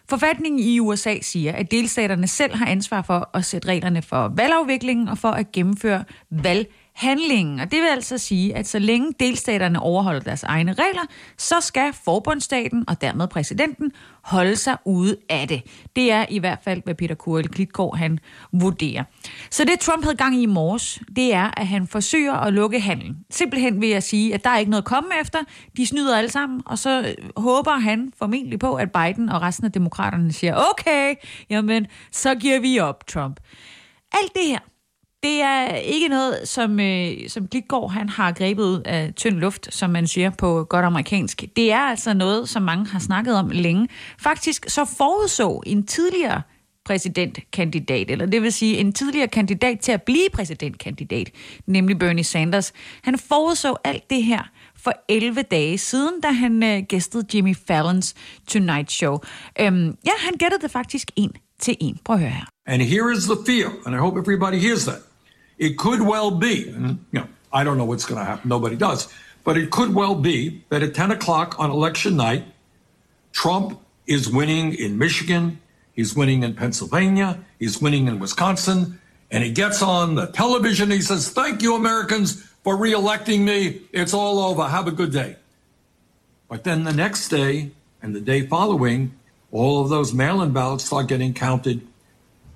[0.09, 5.07] Forfatningen i USA siger, at delstaterne selv har ansvar for at sætte reglerne for valgafviklingen
[5.07, 7.59] og for at gennemføre valghandlingen.
[7.59, 11.01] Og det vil altså sige, at så længe delstaterne overholder deres egne regler,
[11.37, 13.91] så skal forbundsstaten og dermed præsidenten
[14.23, 15.61] holde sig ude af det.
[15.95, 18.19] Det er i hvert fald, hvad Peter Kurel Klitgaard han
[18.51, 19.03] vurderer.
[19.49, 22.79] Så det Trump havde gang i i morges, det er, at han forsøger at lukke
[22.79, 23.17] handlen.
[23.29, 25.39] Simpelthen vil jeg sige, at der er ikke noget at komme efter.
[25.77, 29.65] De snyder alle sammen, og så øh, håber han formentlig på, at Biden og resten
[29.65, 31.15] af demokraterne siger, okay,
[31.49, 33.39] jamen, så giver vi op, Trump.
[34.11, 34.59] Alt det her,
[35.23, 39.73] det er ikke noget, som, øh, som Glitgaard han har grebet ud af tynd luft,
[39.73, 41.43] som man siger på godt amerikansk.
[41.55, 43.87] Det er altså noget, som mange har snakket om længe.
[44.19, 46.41] Faktisk så forudså en tidligere
[46.85, 51.31] præsidentkandidat, eller det vil sige en tidligere kandidat til at blive præsidentkandidat,
[51.67, 52.73] nemlig Bernie Sanders.
[53.03, 58.15] Han forudså alt det her for 11 dage siden, da han øh, gæstede Jimmy Fallons
[58.47, 59.17] Tonight Show.
[59.59, 61.97] Øhm, ja, han gættede det faktisk en til en.
[62.05, 62.45] Prøv at høre her.
[62.65, 65.12] And here is the fear, and I hope everybody hears that.
[65.57, 69.13] It could well be, you know, I don't know what's going to happen, nobody does,
[69.43, 72.45] but it could well be that at 10 o'clock on election night,
[73.31, 75.59] Trump is winning in Michigan,
[75.93, 78.99] he's winning in Pennsylvania, he's winning in Wisconsin,
[79.31, 80.91] and he gets on the television.
[80.91, 83.81] He says, Thank you, Americans, for reelecting me.
[83.91, 84.67] It's all over.
[84.67, 85.37] Have a good day.
[86.47, 89.17] But then the next day and the day following,
[89.51, 91.87] all of those mail in ballots start getting counted,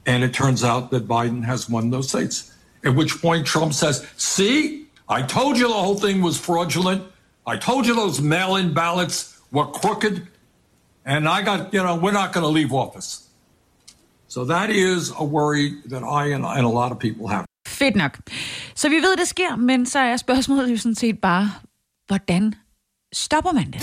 [0.05, 2.53] and it turns out that Biden has won those states.
[2.83, 7.01] At which point Trump says, See, I told you the whole thing was fraudulent.
[7.45, 10.27] I told you those mail in ballots were crooked.
[11.05, 13.27] And I got, you know, we're not going to leave office.
[14.27, 17.45] So that is a worry that I and, and a lot of people have.
[17.67, 18.17] Fedt nok.
[18.75, 21.51] Så vi ved, det sker, men så er spørgsmålet jo sådan set bare,
[22.07, 22.55] hvordan
[23.13, 23.81] stopper man det?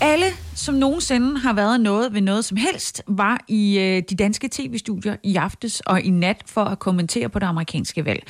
[0.00, 0.26] Alle,
[0.64, 5.16] som nogensinde har været noget ved noget som helst, var i øh, de danske tv-studier
[5.22, 8.22] i aftes og i nat for at kommentere på det amerikanske valg.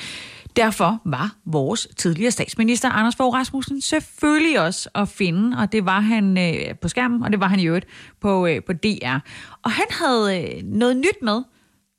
[0.57, 6.01] Derfor var vores tidligere statsminister Anders Fogh Rasmussen selvfølgelig også at finde, og det var
[6.01, 7.87] han øh, på skærmen, og det var han i øvrigt
[8.21, 9.19] på, øh, på DR.
[9.63, 11.43] Og han havde øh, noget nyt med,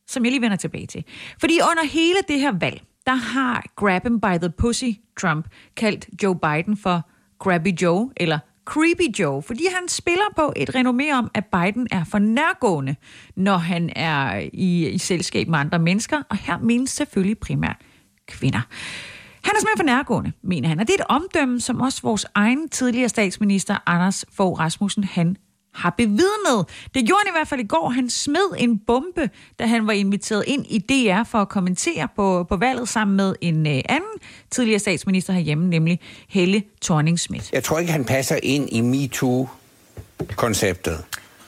[0.08, 1.04] som jeg lige vender tilbage til.
[1.40, 6.10] Fordi under hele det her valg, der har Grab him by the pussy Trump kaldt
[6.24, 11.32] Joe Biden for Grabby Joe, eller Creepy Joe, fordi han spiller på et renommé om,
[11.34, 12.96] at Biden er for nærgående,
[13.36, 17.78] når han er i, i selskab med andre mennesker, og her menes selvfølgelig primært
[18.28, 18.62] kvinder.
[19.44, 22.26] Han er simpelthen for nærgående, mener han, og det er et omdømme, som også vores
[22.36, 25.38] egen tidligere statsminister, Anders Fogh Rasmussen, han
[25.76, 26.66] har bevidnet.
[26.94, 27.90] Det gjorde han i hvert fald i går.
[27.90, 32.46] Han smed en bombe, da han var inviteret ind i DR for at kommentere på,
[32.50, 34.10] på valget sammen med en øh, anden
[34.52, 37.50] tidligere statsminister herhjemme, nemlig Helle thorning -Schmidt.
[37.54, 41.04] Jeg tror ikke, han passer ind i MeToo-konceptet.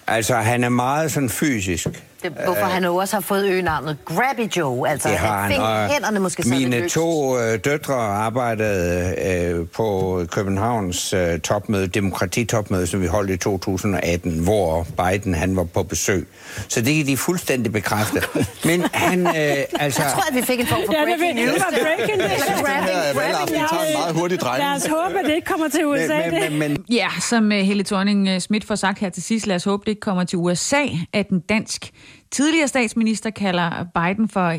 [0.08, 1.88] Altså, han er meget sådan fysisk.
[2.24, 4.90] Det, hvorfor han jo også har fået øgenavnet Grabby Joe.
[4.90, 10.22] Altså, Det har han, fing- og hænderne måske Mine to øh, døtre arbejdede øh, på
[10.32, 16.28] Københavns øh, topmøde, demokratitopmøde, som vi holdt i 2018, hvor Biden han var på besøg.
[16.68, 18.22] Så det kan de fuldstændig bekræfte.
[18.66, 20.02] Men han, øh, altså...
[20.04, 21.60] Jeg tror, at vi fik en form for Ja, det, breaking det news.
[21.60, 22.32] var breaking news.
[22.32, 24.64] Eller grabbing, grabbing.
[24.68, 26.30] Lad os håbe, at det ikke kommer til USA.
[26.30, 26.52] det.
[26.52, 29.84] men, Ja, som uh, Helle thorning Schmidt får sagt her til sidst, lad os håbe,
[29.86, 31.92] det ikke kommer til USA, at den dansk
[32.32, 34.58] tidligere statsminister kalder Biden for,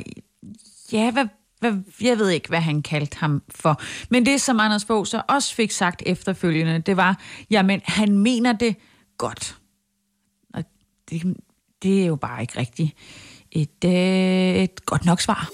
[0.92, 1.26] ja, hvad,
[1.60, 3.80] hvad, jeg ved ikke, hvad han kaldte ham for.
[4.10, 8.52] Men det, som Anders Fogh så også fik sagt efterfølgende, det var, jamen, han mener
[8.52, 8.76] det
[9.18, 9.58] godt.
[10.54, 10.64] Og
[11.10, 11.36] det,
[11.82, 12.94] det er jo bare ikke rigtigt
[13.52, 15.48] et, øh, et godt nok svar.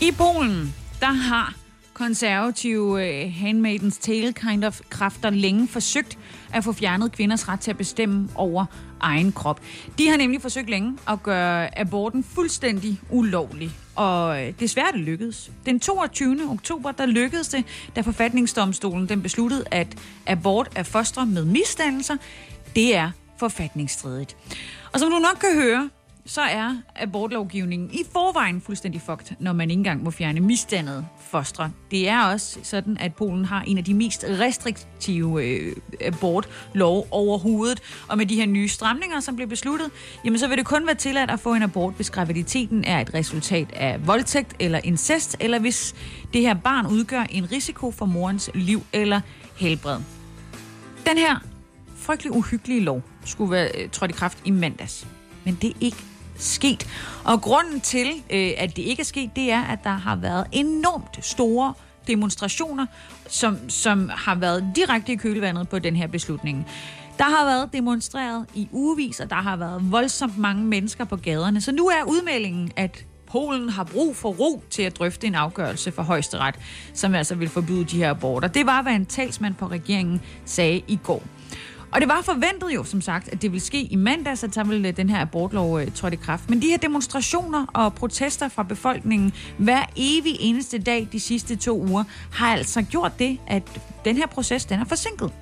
[0.00, 1.54] I Polen, der har
[1.98, 6.18] konservative uh, Handmaidens Tale kind of kræfter længe forsøgt
[6.52, 8.64] at få fjernet kvinders ret til at bestemme over
[9.00, 9.60] egen krop.
[9.98, 13.70] De har nemlig forsøgt længe at gøre aborten fuldstændig ulovlig.
[13.96, 15.50] Og øh, desværre det lykkedes.
[15.66, 16.38] Den 22.
[16.50, 17.64] oktober, der lykkedes det,
[17.96, 19.86] da forfatningsdomstolen den besluttede, at
[20.26, 22.16] abort af fostre med misdannelser,
[22.76, 24.36] det er forfatningsstridigt.
[24.92, 25.90] Og som du nok kan høre,
[26.28, 31.70] så er abortlovgivningen i forvejen fuldstændig fucked, når man ikke engang må fjerne misdannede fostre.
[31.90, 37.80] Det er også sådan, at Polen har en af de mest restriktive øh, abortlov overhovedet.
[38.08, 39.90] Og med de her nye stramninger, som blev besluttet,
[40.24, 43.14] jamen så vil det kun være tilladt at få en abort, hvis graviditeten er et
[43.14, 45.94] resultat af voldtægt eller incest, eller hvis
[46.32, 49.20] det her barn udgør en risiko for morens liv eller
[49.56, 49.98] helbred.
[51.06, 51.36] Den her
[51.96, 55.06] frygtelig uhyggelige lov skulle være øh, trådt i kraft i mandags.
[55.44, 55.96] Men det er ikke
[56.38, 56.86] sket.
[57.24, 60.46] Og grunden til, øh, at det ikke er sket, det er, at der har været
[60.52, 61.74] enormt store
[62.06, 62.86] demonstrationer,
[63.28, 66.66] som, som har været direkte i kølevandet på den her beslutning.
[67.18, 71.60] Der har været demonstreret i ugevis, og der har været voldsomt mange mennesker på gaderne.
[71.60, 75.92] Så nu er udmeldingen, at Polen har brug for ro til at drøfte en afgørelse
[75.92, 76.54] for højesteret,
[76.94, 78.48] som altså vil forbyde de her aborter.
[78.48, 81.22] Det var, hvad en talsmand på regeringen sagde i går.
[81.92, 84.64] Og det var forventet jo, som sagt, at det ville ske i mandags, at så
[84.64, 86.50] ville øh, den her abortlov øh, trådte i kraft.
[86.50, 91.82] Men de her demonstrationer og protester fra befolkningen hver evig eneste dag de sidste to
[91.82, 93.62] uger, har altså gjort det, at
[94.04, 95.32] den her proces den er forsinket.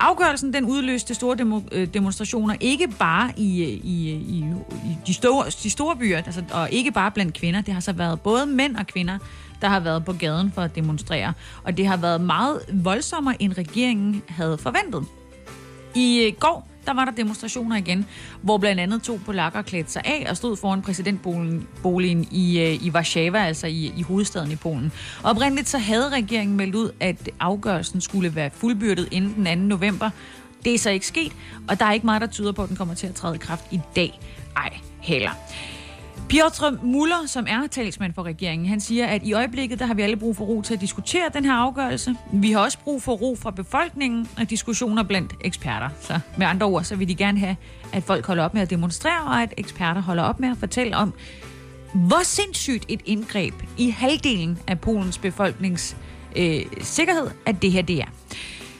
[0.00, 4.44] Afgørelsen den udløste store demo, øh, demonstrationer, ikke bare i, øh, i, i,
[4.84, 7.60] i de, store, de store byer, altså, og ikke bare blandt kvinder.
[7.60, 9.18] Det har så været både mænd og kvinder,
[9.60, 11.32] der har været på gaden for at demonstrere.
[11.64, 15.04] Og det har været meget voldsommere, end regeringen havde forventet.
[15.94, 18.06] I øh, går, der var der demonstrationer igen,
[18.42, 22.90] hvor blandt andet to polakker klædte sig af og stod foran præsidentboligen i, øh, i
[22.90, 24.92] Warszawa, altså i, i hovedstaden i Polen.
[25.22, 29.66] Og oprindeligt så havde regeringen meldt ud, at afgørelsen skulle være fuldbyrdet inden den 2.
[29.66, 30.10] november.
[30.64, 31.32] Det er så ikke sket,
[31.68, 33.38] og der er ikke meget, der tyder på, at den kommer til at træde i
[33.38, 34.20] kraft i dag.
[34.56, 35.30] Ej, heller.
[36.34, 40.02] Piotr Muller, som er talsmand for regeringen, han siger, at i øjeblikket der har vi
[40.02, 42.16] alle brug for ro til at diskutere den her afgørelse.
[42.32, 45.88] Vi har også brug for ro fra befolkningen og diskussioner blandt eksperter.
[46.00, 47.56] Så med andre ord, så vil de gerne have,
[47.92, 50.96] at folk holder op med at demonstrere, og at eksperter holder op med at fortælle
[50.96, 51.14] om,
[51.94, 55.96] hvor sindssygt et indgreb i halvdelen af Polens befolknings
[56.36, 58.08] øh, sikkerhed, at det her det er.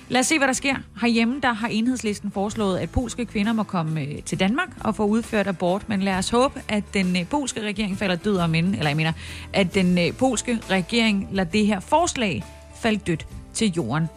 [0.09, 0.77] Lad os se, hvad der sker.
[1.01, 5.05] Herhjemme der har enhedslisten foreslået, at polske kvinder må komme øh, til Danmark og få
[5.05, 5.89] udført abort.
[5.89, 8.75] Men lad os håbe, at den øh, polske regering falder død om inden.
[8.75, 9.13] Eller jeg mener,
[9.53, 12.45] at den øh, polske regering lader det her forslag
[12.81, 14.09] falde dødt til jorden.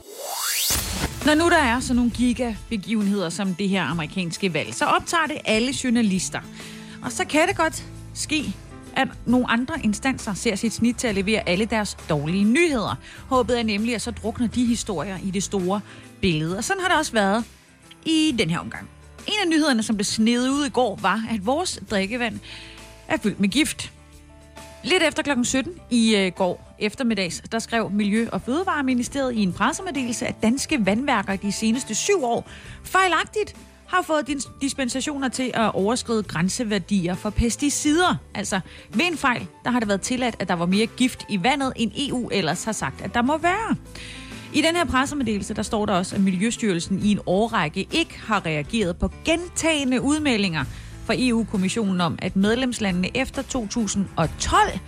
[1.25, 5.37] Når nu der er sådan nogle gigabegivenheder som det her amerikanske valg, så optager det
[5.45, 6.39] alle journalister.
[7.03, 8.53] Og så kan det godt ske,
[8.97, 12.95] at nogle andre instanser ser sit snit til at levere alle deres dårlige nyheder.
[13.27, 15.81] Håbet er nemlig, at så drukner de historier i det store
[16.21, 16.57] billede.
[16.57, 17.43] Og sådan har det også været
[18.05, 18.89] i den her omgang.
[19.27, 22.39] En af nyhederne, som blev snedet ud i går, var, at vores drikkevand
[23.07, 23.91] er fyldt med gift.
[24.83, 25.43] Lidt efter kl.
[25.43, 30.85] 17 i øh, går eftermiddags, der skrev Miljø- og Fødevareministeriet i en pressemeddelelse, at danske
[30.85, 32.49] vandværker de seneste syv år
[32.83, 33.55] fejlagtigt
[33.87, 38.15] har fået dispensationer til at overskride grænseværdier for pesticider.
[38.35, 38.59] Altså,
[38.93, 41.73] ved en fejl, der har det været tilladt, at der var mere gift i vandet,
[41.75, 43.75] end EU ellers har sagt, at der må være.
[44.53, 48.45] I den her pressemeddelelse, der står der også, at Miljøstyrelsen i en årrække ikke har
[48.45, 50.63] reageret på gentagende udmeldinger
[51.05, 54.79] fra EU-kommissionen om, at medlemslandene efter 2012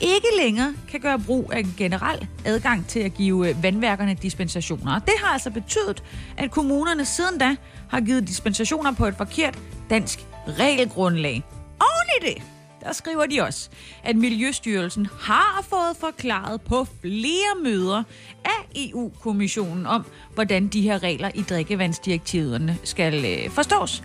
[0.00, 4.94] ikke længere kan gøre brug af generel adgang til at give øh, vandværkerne dispensationer.
[4.94, 6.02] Og det har altså betydet,
[6.36, 7.56] at kommunerne siden da
[7.88, 9.58] har givet dispensationer på et forkert
[9.90, 11.42] dansk regelgrundlag.
[11.80, 12.42] Oven i det,
[12.80, 13.70] der skriver de også,
[14.04, 18.02] at Miljøstyrelsen har fået forklaret på flere møder
[18.44, 24.02] af EU-kommissionen om, hvordan de her regler i drikkevandsdirektiverne skal øh, forstås.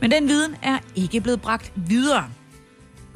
[0.00, 2.30] Men den viden er ikke blevet bragt videre.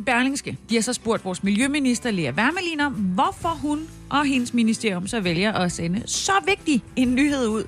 [0.04, 5.06] Berlingske, de har så spurgt vores miljøminister Lea Wermelin om, hvorfor hun og hendes ministerium
[5.06, 7.64] så vælger at sende så vigtig en nyhed ud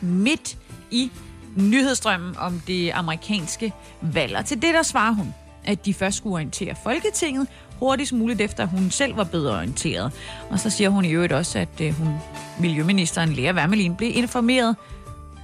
[0.00, 0.58] midt
[0.90, 1.10] i
[1.56, 4.36] nyhedsstrømmen om det amerikanske valg.
[4.36, 5.34] Og til det der svarer hun,
[5.64, 7.46] at de først skulle orientere Folketinget
[7.78, 10.12] hurtigst muligt efter, hun selv var bedre orienteret.
[10.50, 12.14] Og så siger hun i øvrigt også, at øh, hun,
[12.60, 14.76] miljøministeren Lea Wermelin blev informeret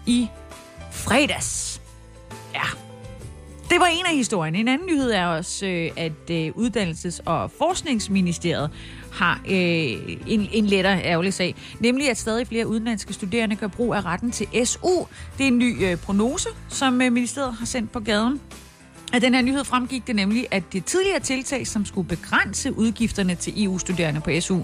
[0.07, 0.29] i
[0.91, 1.81] fredags.
[2.55, 2.84] Ja,
[3.75, 4.59] det var en af historierne.
[4.59, 8.71] En anden nyhed er også, øh, at øh, Uddannelses- og Forskningsministeriet
[9.13, 9.53] har øh,
[10.27, 11.55] en, en lettere ærgerlig sag.
[11.81, 14.89] Nemlig, at stadig flere udenlandske studerende gør brug af retten til SU.
[15.39, 18.41] Det er en ny prognose, som ministeriet har sendt på gaden.
[19.13, 23.35] Af den her nyhed fremgik det nemlig, at det tidligere tiltag, som skulle begrænse udgifterne
[23.35, 24.59] til EU-studerende på SU,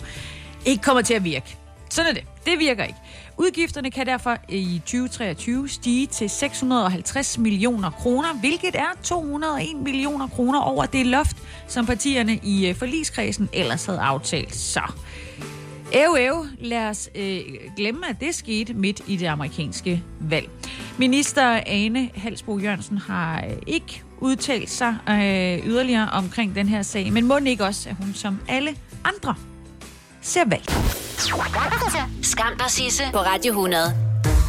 [0.66, 1.59] ikke kommer til at virke.
[1.90, 2.24] Sådan er det.
[2.46, 2.98] Det virker ikke.
[3.38, 10.60] Udgifterne kan derfor i 2023 stige til 650 millioner kroner, hvilket er 201 millioner kroner
[10.60, 11.36] over det loft,
[11.68, 14.54] som partierne i øh, forligskredsen ellers havde aftalt.
[14.54, 14.80] Så
[15.92, 17.40] Æv, æv, lad os øh,
[17.76, 20.50] glemme, at det skete midt i det amerikanske valg.
[20.98, 27.12] Minister Ane Halsbo Jørgensen har øh, ikke udtalt sig øh, yderligere omkring den her sag,
[27.12, 29.34] men må ikke også, at hun som alle andre
[30.20, 31.09] ser valg.
[32.22, 33.82] Skam dig, Sisse, på Radio 100.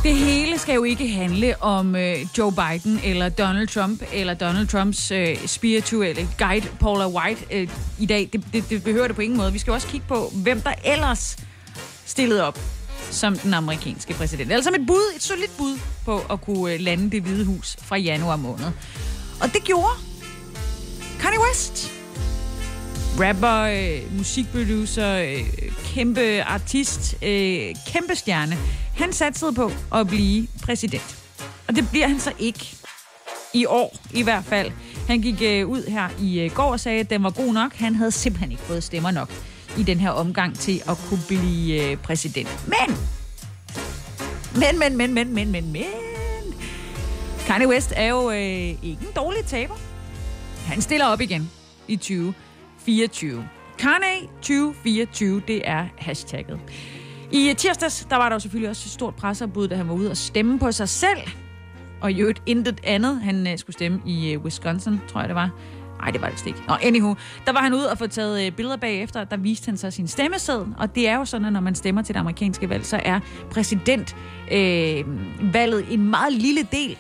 [0.04, 4.68] Det hele skal jo ikke handle om øh, Joe Biden eller Donald Trump eller Donald
[4.68, 7.68] Trumps øh, spirituelle guide Paula White øh,
[8.00, 8.30] i dag.
[8.34, 9.54] Det, det, det behøver det på ingen måde.
[9.54, 11.38] Vi skal også kigge på, hvem der ellers
[12.06, 12.60] stillede op
[13.12, 14.52] som den amerikanske præsident.
[14.52, 17.78] Altså som et bud, et solidt bud på at kunne øh, lande det hvide hus
[17.82, 18.66] fra januar måned.
[19.42, 19.94] Og det gjorde
[21.20, 21.92] Kanye West
[23.20, 25.40] rapper, øh, musikproducer, øh,
[25.92, 28.58] kæmpe artist, øh, kæmpe stjerne.
[28.98, 31.18] Han satsede på at blive præsident.
[31.68, 32.76] Og det bliver han så ikke.
[33.54, 34.72] I år i hvert fald.
[35.08, 37.76] Han gik øh, ud her i øh, går og sagde, at den var god nok.
[37.76, 39.30] Han havde simpelthen ikke fået stemmer nok
[39.78, 42.68] i den her omgang til at kunne blive øh, præsident.
[42.68, 42.98] Men!
[44.56, 45.84] Men, men, men, men, men, men, men...
[47.48, 49.76] Kanye West er jo øh, ikke en dårlig taber.
[50.66, 51.52] Han stiller op igen
[51.88, 53.48] i 2024.
[53.82, 56.60] Kanye 2024, det er hashtagget.
[57.32, 60.12] I tirsdags, der var der jo selvfølgelig også et stort presseopbud, da han var ude
[60.12, 61.20] og stemme på sig selv.
[62.02, 63.22] Og i øvrigt intet andet.
[63.22, 65.50] Han øh, skulle stemme i øh, Wisconsin, tror jeg det var.
[66.00, 66.60] Nej, det var det ikke.
[66.68, 67.16] Nå, anywho.
[67.46, 70.08] Der var han ude og få taget øh, billeder bagefter, der viste han så sin
[70.08, 70.68] stemmeseddel.
[70.78, 73.20] Og det er jo sådan, at når man stemmer til det amerikanske valg, så er
[73.52, 76.98] præsidentvalget øh, en meget lille del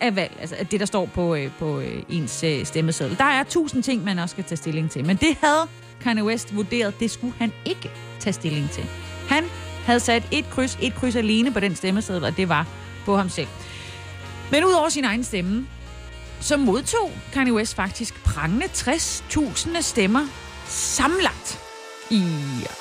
[0.00, 3.18] af valg, altså det, der står på, øh, på øh, ens øh, stemmeseddel.
[3.18, 5.68] Der er tusind ting, man også skal tage stilling til, men det havde
[6.02, 7.90] Kanye West vurderet, det skulle han ikke
[8.20, 8.84] tage stilling til.
[9.28, 9.44] Han
[9.84, 12.66] havde sat et kryds, et kryds alene på den stemmeseddel, og det var
[13.04, 13.48] på ham selv.
[14.50, 15.66] Men udover sin egen stemme,
[16.40, 20.26] så modtog Kanye West faktisk prangende 60.000 stemmer
[20.66, 21.58] samlet
[22.10, 22.22] i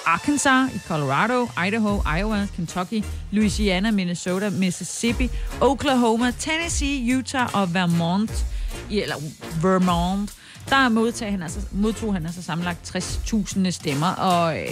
[0.05, 5.29] Arkansas, i Colorado, Idaho, Iowa, Kentucky, Louisiana, Minnesota, Mississippi,
[5.61, 8.45] Oklahoma, Tennessee, Utah og Vermont,
[8.91, 9.15] eller
[9.61, 10.31] Vermont,
[10.69, 14.67] der modtog han, altså, modtog han altså sammenlagt 60.000 stemmer, og øh,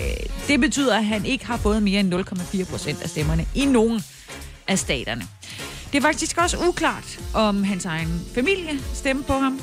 [0.47, 4.03] det betyder, at han ikke har fået mere end 0,4 procent af stemmerne i nogen
[4.67, 5.27] af staterne.
[5.91, 9.61] Det er faktisk også uklart, om hans egen familie stemmer på ham.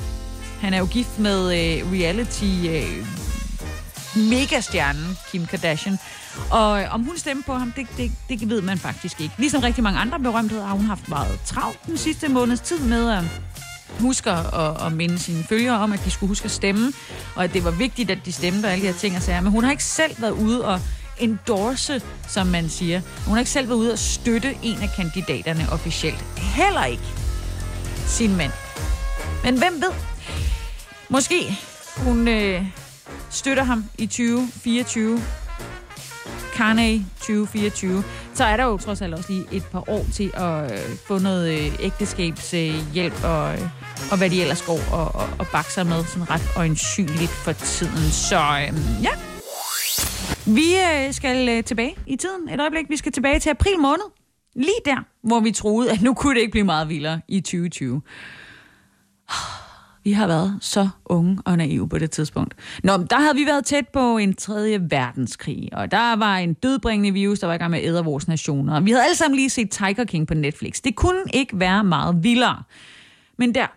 [0.61, 3.07] Han er jo gift med øh, reality øh,
[4.29, 5.97] megastjernen Kim Kardashian.
[6.51, 9.33] Og øh, om hun stemmer på ham, det, det, det ved man faktisk ikke.
[9.37, 13.11] Ligesom rigtig mange andre berømtheder har hun haft meget travlt den sidste måneds tid med
[13.11, 13.23] at
[13.99, 16.93] husker at, at minde sine følgere om, at de skulle huske at stemme,
[17.35, 19.41] og at det var vigtigt, at de stemte og alle de her ting og sager.
[19.41, 20.79] Men hun har ikke selv været ude og
[21.19, 23.01] endorse, som man siger.
[23.25, 26.25] Hun har ikke selv været ude og støtte en af kandidaterne officielt.
[26.37, 27.03] Heller ikke
[28.07, 28.51] sin mand.
[29.43, 29.91] Men hvem ved?
[31.09, 31.57] Måske
[31.97, 32.65] hun øh,
[33.29, 35.21] støtter ham i 2024.
[36.55, 38.03] Kanye 2024.
[38.33, 41.19] Så er der jo trods alt også lige et par år til at øh, få
[41.19, 43.61] noget øh, ægteskabshjælp og, øh,
[44.11, 48.11] og hvad de ellers går og, og, og bakser med sådan ret øjensynligt for tiden.
[48.11, 49.11] Så øh, ja,
[50.45, 52.89] Vi øh, skal øh, tilbage i tiden et øjeblik.
[52.89, 54.05] Vi skal tilbage til april måned.
[54.55, 58.01] Lige der, hvor vi troede, at nu kunne det ikke blive meget vildere i 2020.
[60.05, 62.55] Vi har været så unge og naive på det tidspunkt.
[62.83, 67.11] Nå, der havde vi været tæt på en tredje verdenskrig, og der var en dødbringende
[67.11, 68.79] virus, der var i gang med at vores nationer.
[68.79, 70.81] Vi havde alle sammen lige set Tiger King på Netflix.
[70.81, 72.63] Det kunne ikke være meget vildere.
[73.37, 73.67] Men der,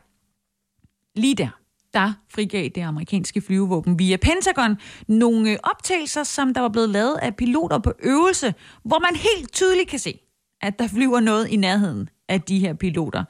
[1.21, 1.49] lige der,
[1.95, 4.77] der frigav det amerikanske flyvevåben via Pentagon
[5.09, 8.55] nogle optagelser, som der var blevet lavet af piloter på øvelse,
[8.85, 10.21] hvor man helt tydeligt kan se,
[10.61, 13.25] at der flyver noget i nærheden af de her piloter,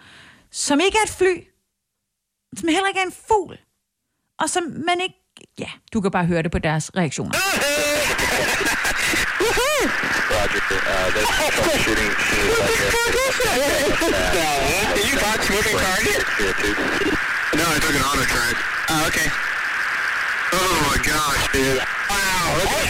[0.51, 1.44] som ikke er et fly,
[2.57, 3.59] som heller ikke er en fugl,
[4.40, 5.14] og som man ikke...
[5.59, 7.38] Ja, du kan bare høre det på deres reaktioner.
[9.38, 12.12] Roger, uh, that's troubleshooting.
[14.96, 16.18] Did you box moving target?
[17.59, 18.57] No, I took an auto track.
[18.92, 19.28] Oh, okay.
[20.61, 21.80] Oh my gosh, dude.
[22.11, 22.82] Wow, look at,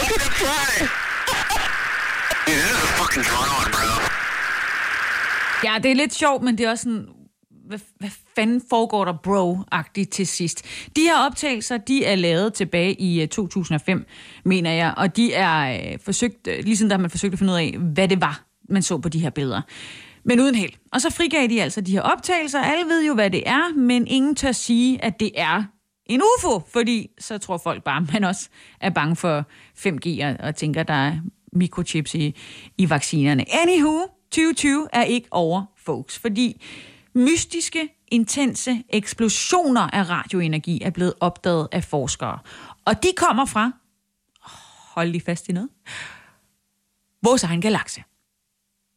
[0.00, 0.70] look at it fly.
[2.46, 3.88] Dude, that is a fucking drone, bro.
[5.64, 7.06] Ja, det er lidt sjovt, men det er også sådan,
[7.70, 10.64] hvad, hvad fanden foregår der bro-agtigt til sidst?
[10.96, 14.06] De her optagelser, de er lavet tilbage i øh, 2005,
[14.44, 17.58] mener jeg, og de er øh, forsøgt, øh, ligesom der man forsøgte at finde ud
[17.58, 19.62] af, hvad det var, man så på de her billeder.
[20.24, 20.72] Men uden held.
[20.92, 22.60] Og så frigav de altså de her optagelser.
[22.60, 25.64] Alle ved jo, hvad det er, men ingen tør sige, at det er
[26.06, 28.48] en UFO, fordi så tror folk bare, at man også
[28.80, 29.44] er bange for
[29.78, 31.16] 5G og, og tænker, der er
[31.52, 32.36] mikrochips i,
[32.78, 33.44] i vaccinerne.
[33.62, 34.00] Anywho,
[34.30, 36.62] 2020 er ikke over, folks, fordi
[37.20, 42.38] mystiske, intense eksplosioner af radioenergi er blevet opdaget af forskere.
[42.84, 43.72] Og de kommer fra,
[44.94, 45.68] hold lige fast i noget,
[47.22, 48.02] vores egen galakse.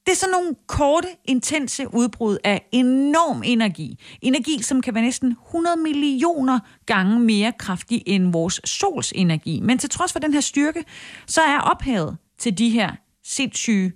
[0.06, 4.00] Det er sådan nogle korte, intense udbrud af enorm energi.
[4.22, 9.60] Energi, som kan være næsten 100 millioner gange mere kraftig end vores sols energi.
[9.60, 10.86] Men til trods for den her styrke,
[11.28, 13.92] så er ophavet til de her sindssyge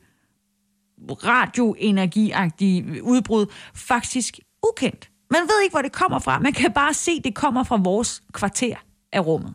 [1.09, 3.45] radioenergiagtige udbrud
[3.75, 4.39] faktisk
[4.69, 5.09] ukendt.
[5.31, 6.39] Man ved ikke, hvor det kommer fra.
[6.39, 8.75] Man kan bare se, at det kommer fra vores kvarter
[9.11, 9.53] af rummet.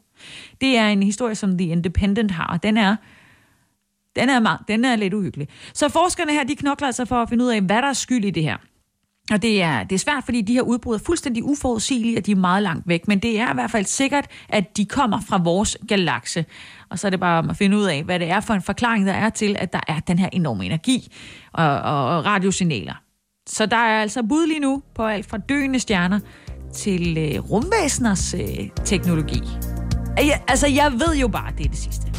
[0.61, 2.97] Det er en historie, som The Independent har, og den er,
[4.16, 5.49] den er, meget, den er lidt uhyggelig.
[5.74, 8.24] Så forskerne her, de knokler altså for at finde ud af, hvad der er skyld
[8.24, 8.57] i det her.
[9.30, 12.32] Og det er, det er svært, fordi de her udbrud er fuldstændig uforudsigelige, og de
[12.32, 13.09] er meget langt væk.
[13.09, 16.45] Men det er i hvert fald sikkert, at de kommer fra vores galakse.
[16.93, 18.62] Og så er det bare om at finde ud af, hvad det er for en
[18.62, 21.12] forklaring, der er til, at der er den her enorme energi
[21.53, 22.95] og, og, og radiosignaler.
[23.49, 26.20] Så der er altså bud lige nu på alt fra døende stjerner
[26.74, 29.40] til øh, rumvæseners øh, teknologi.
[30.16, 32.12] Jeg, altså, jeg ved jo bare, at det er det sidste.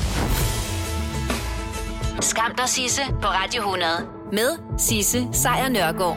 [2.21, 3.91] Skam dig, Sisse, på Radio 100.
[4.31, 6.11] Med Sisse Sejr Nørgaard.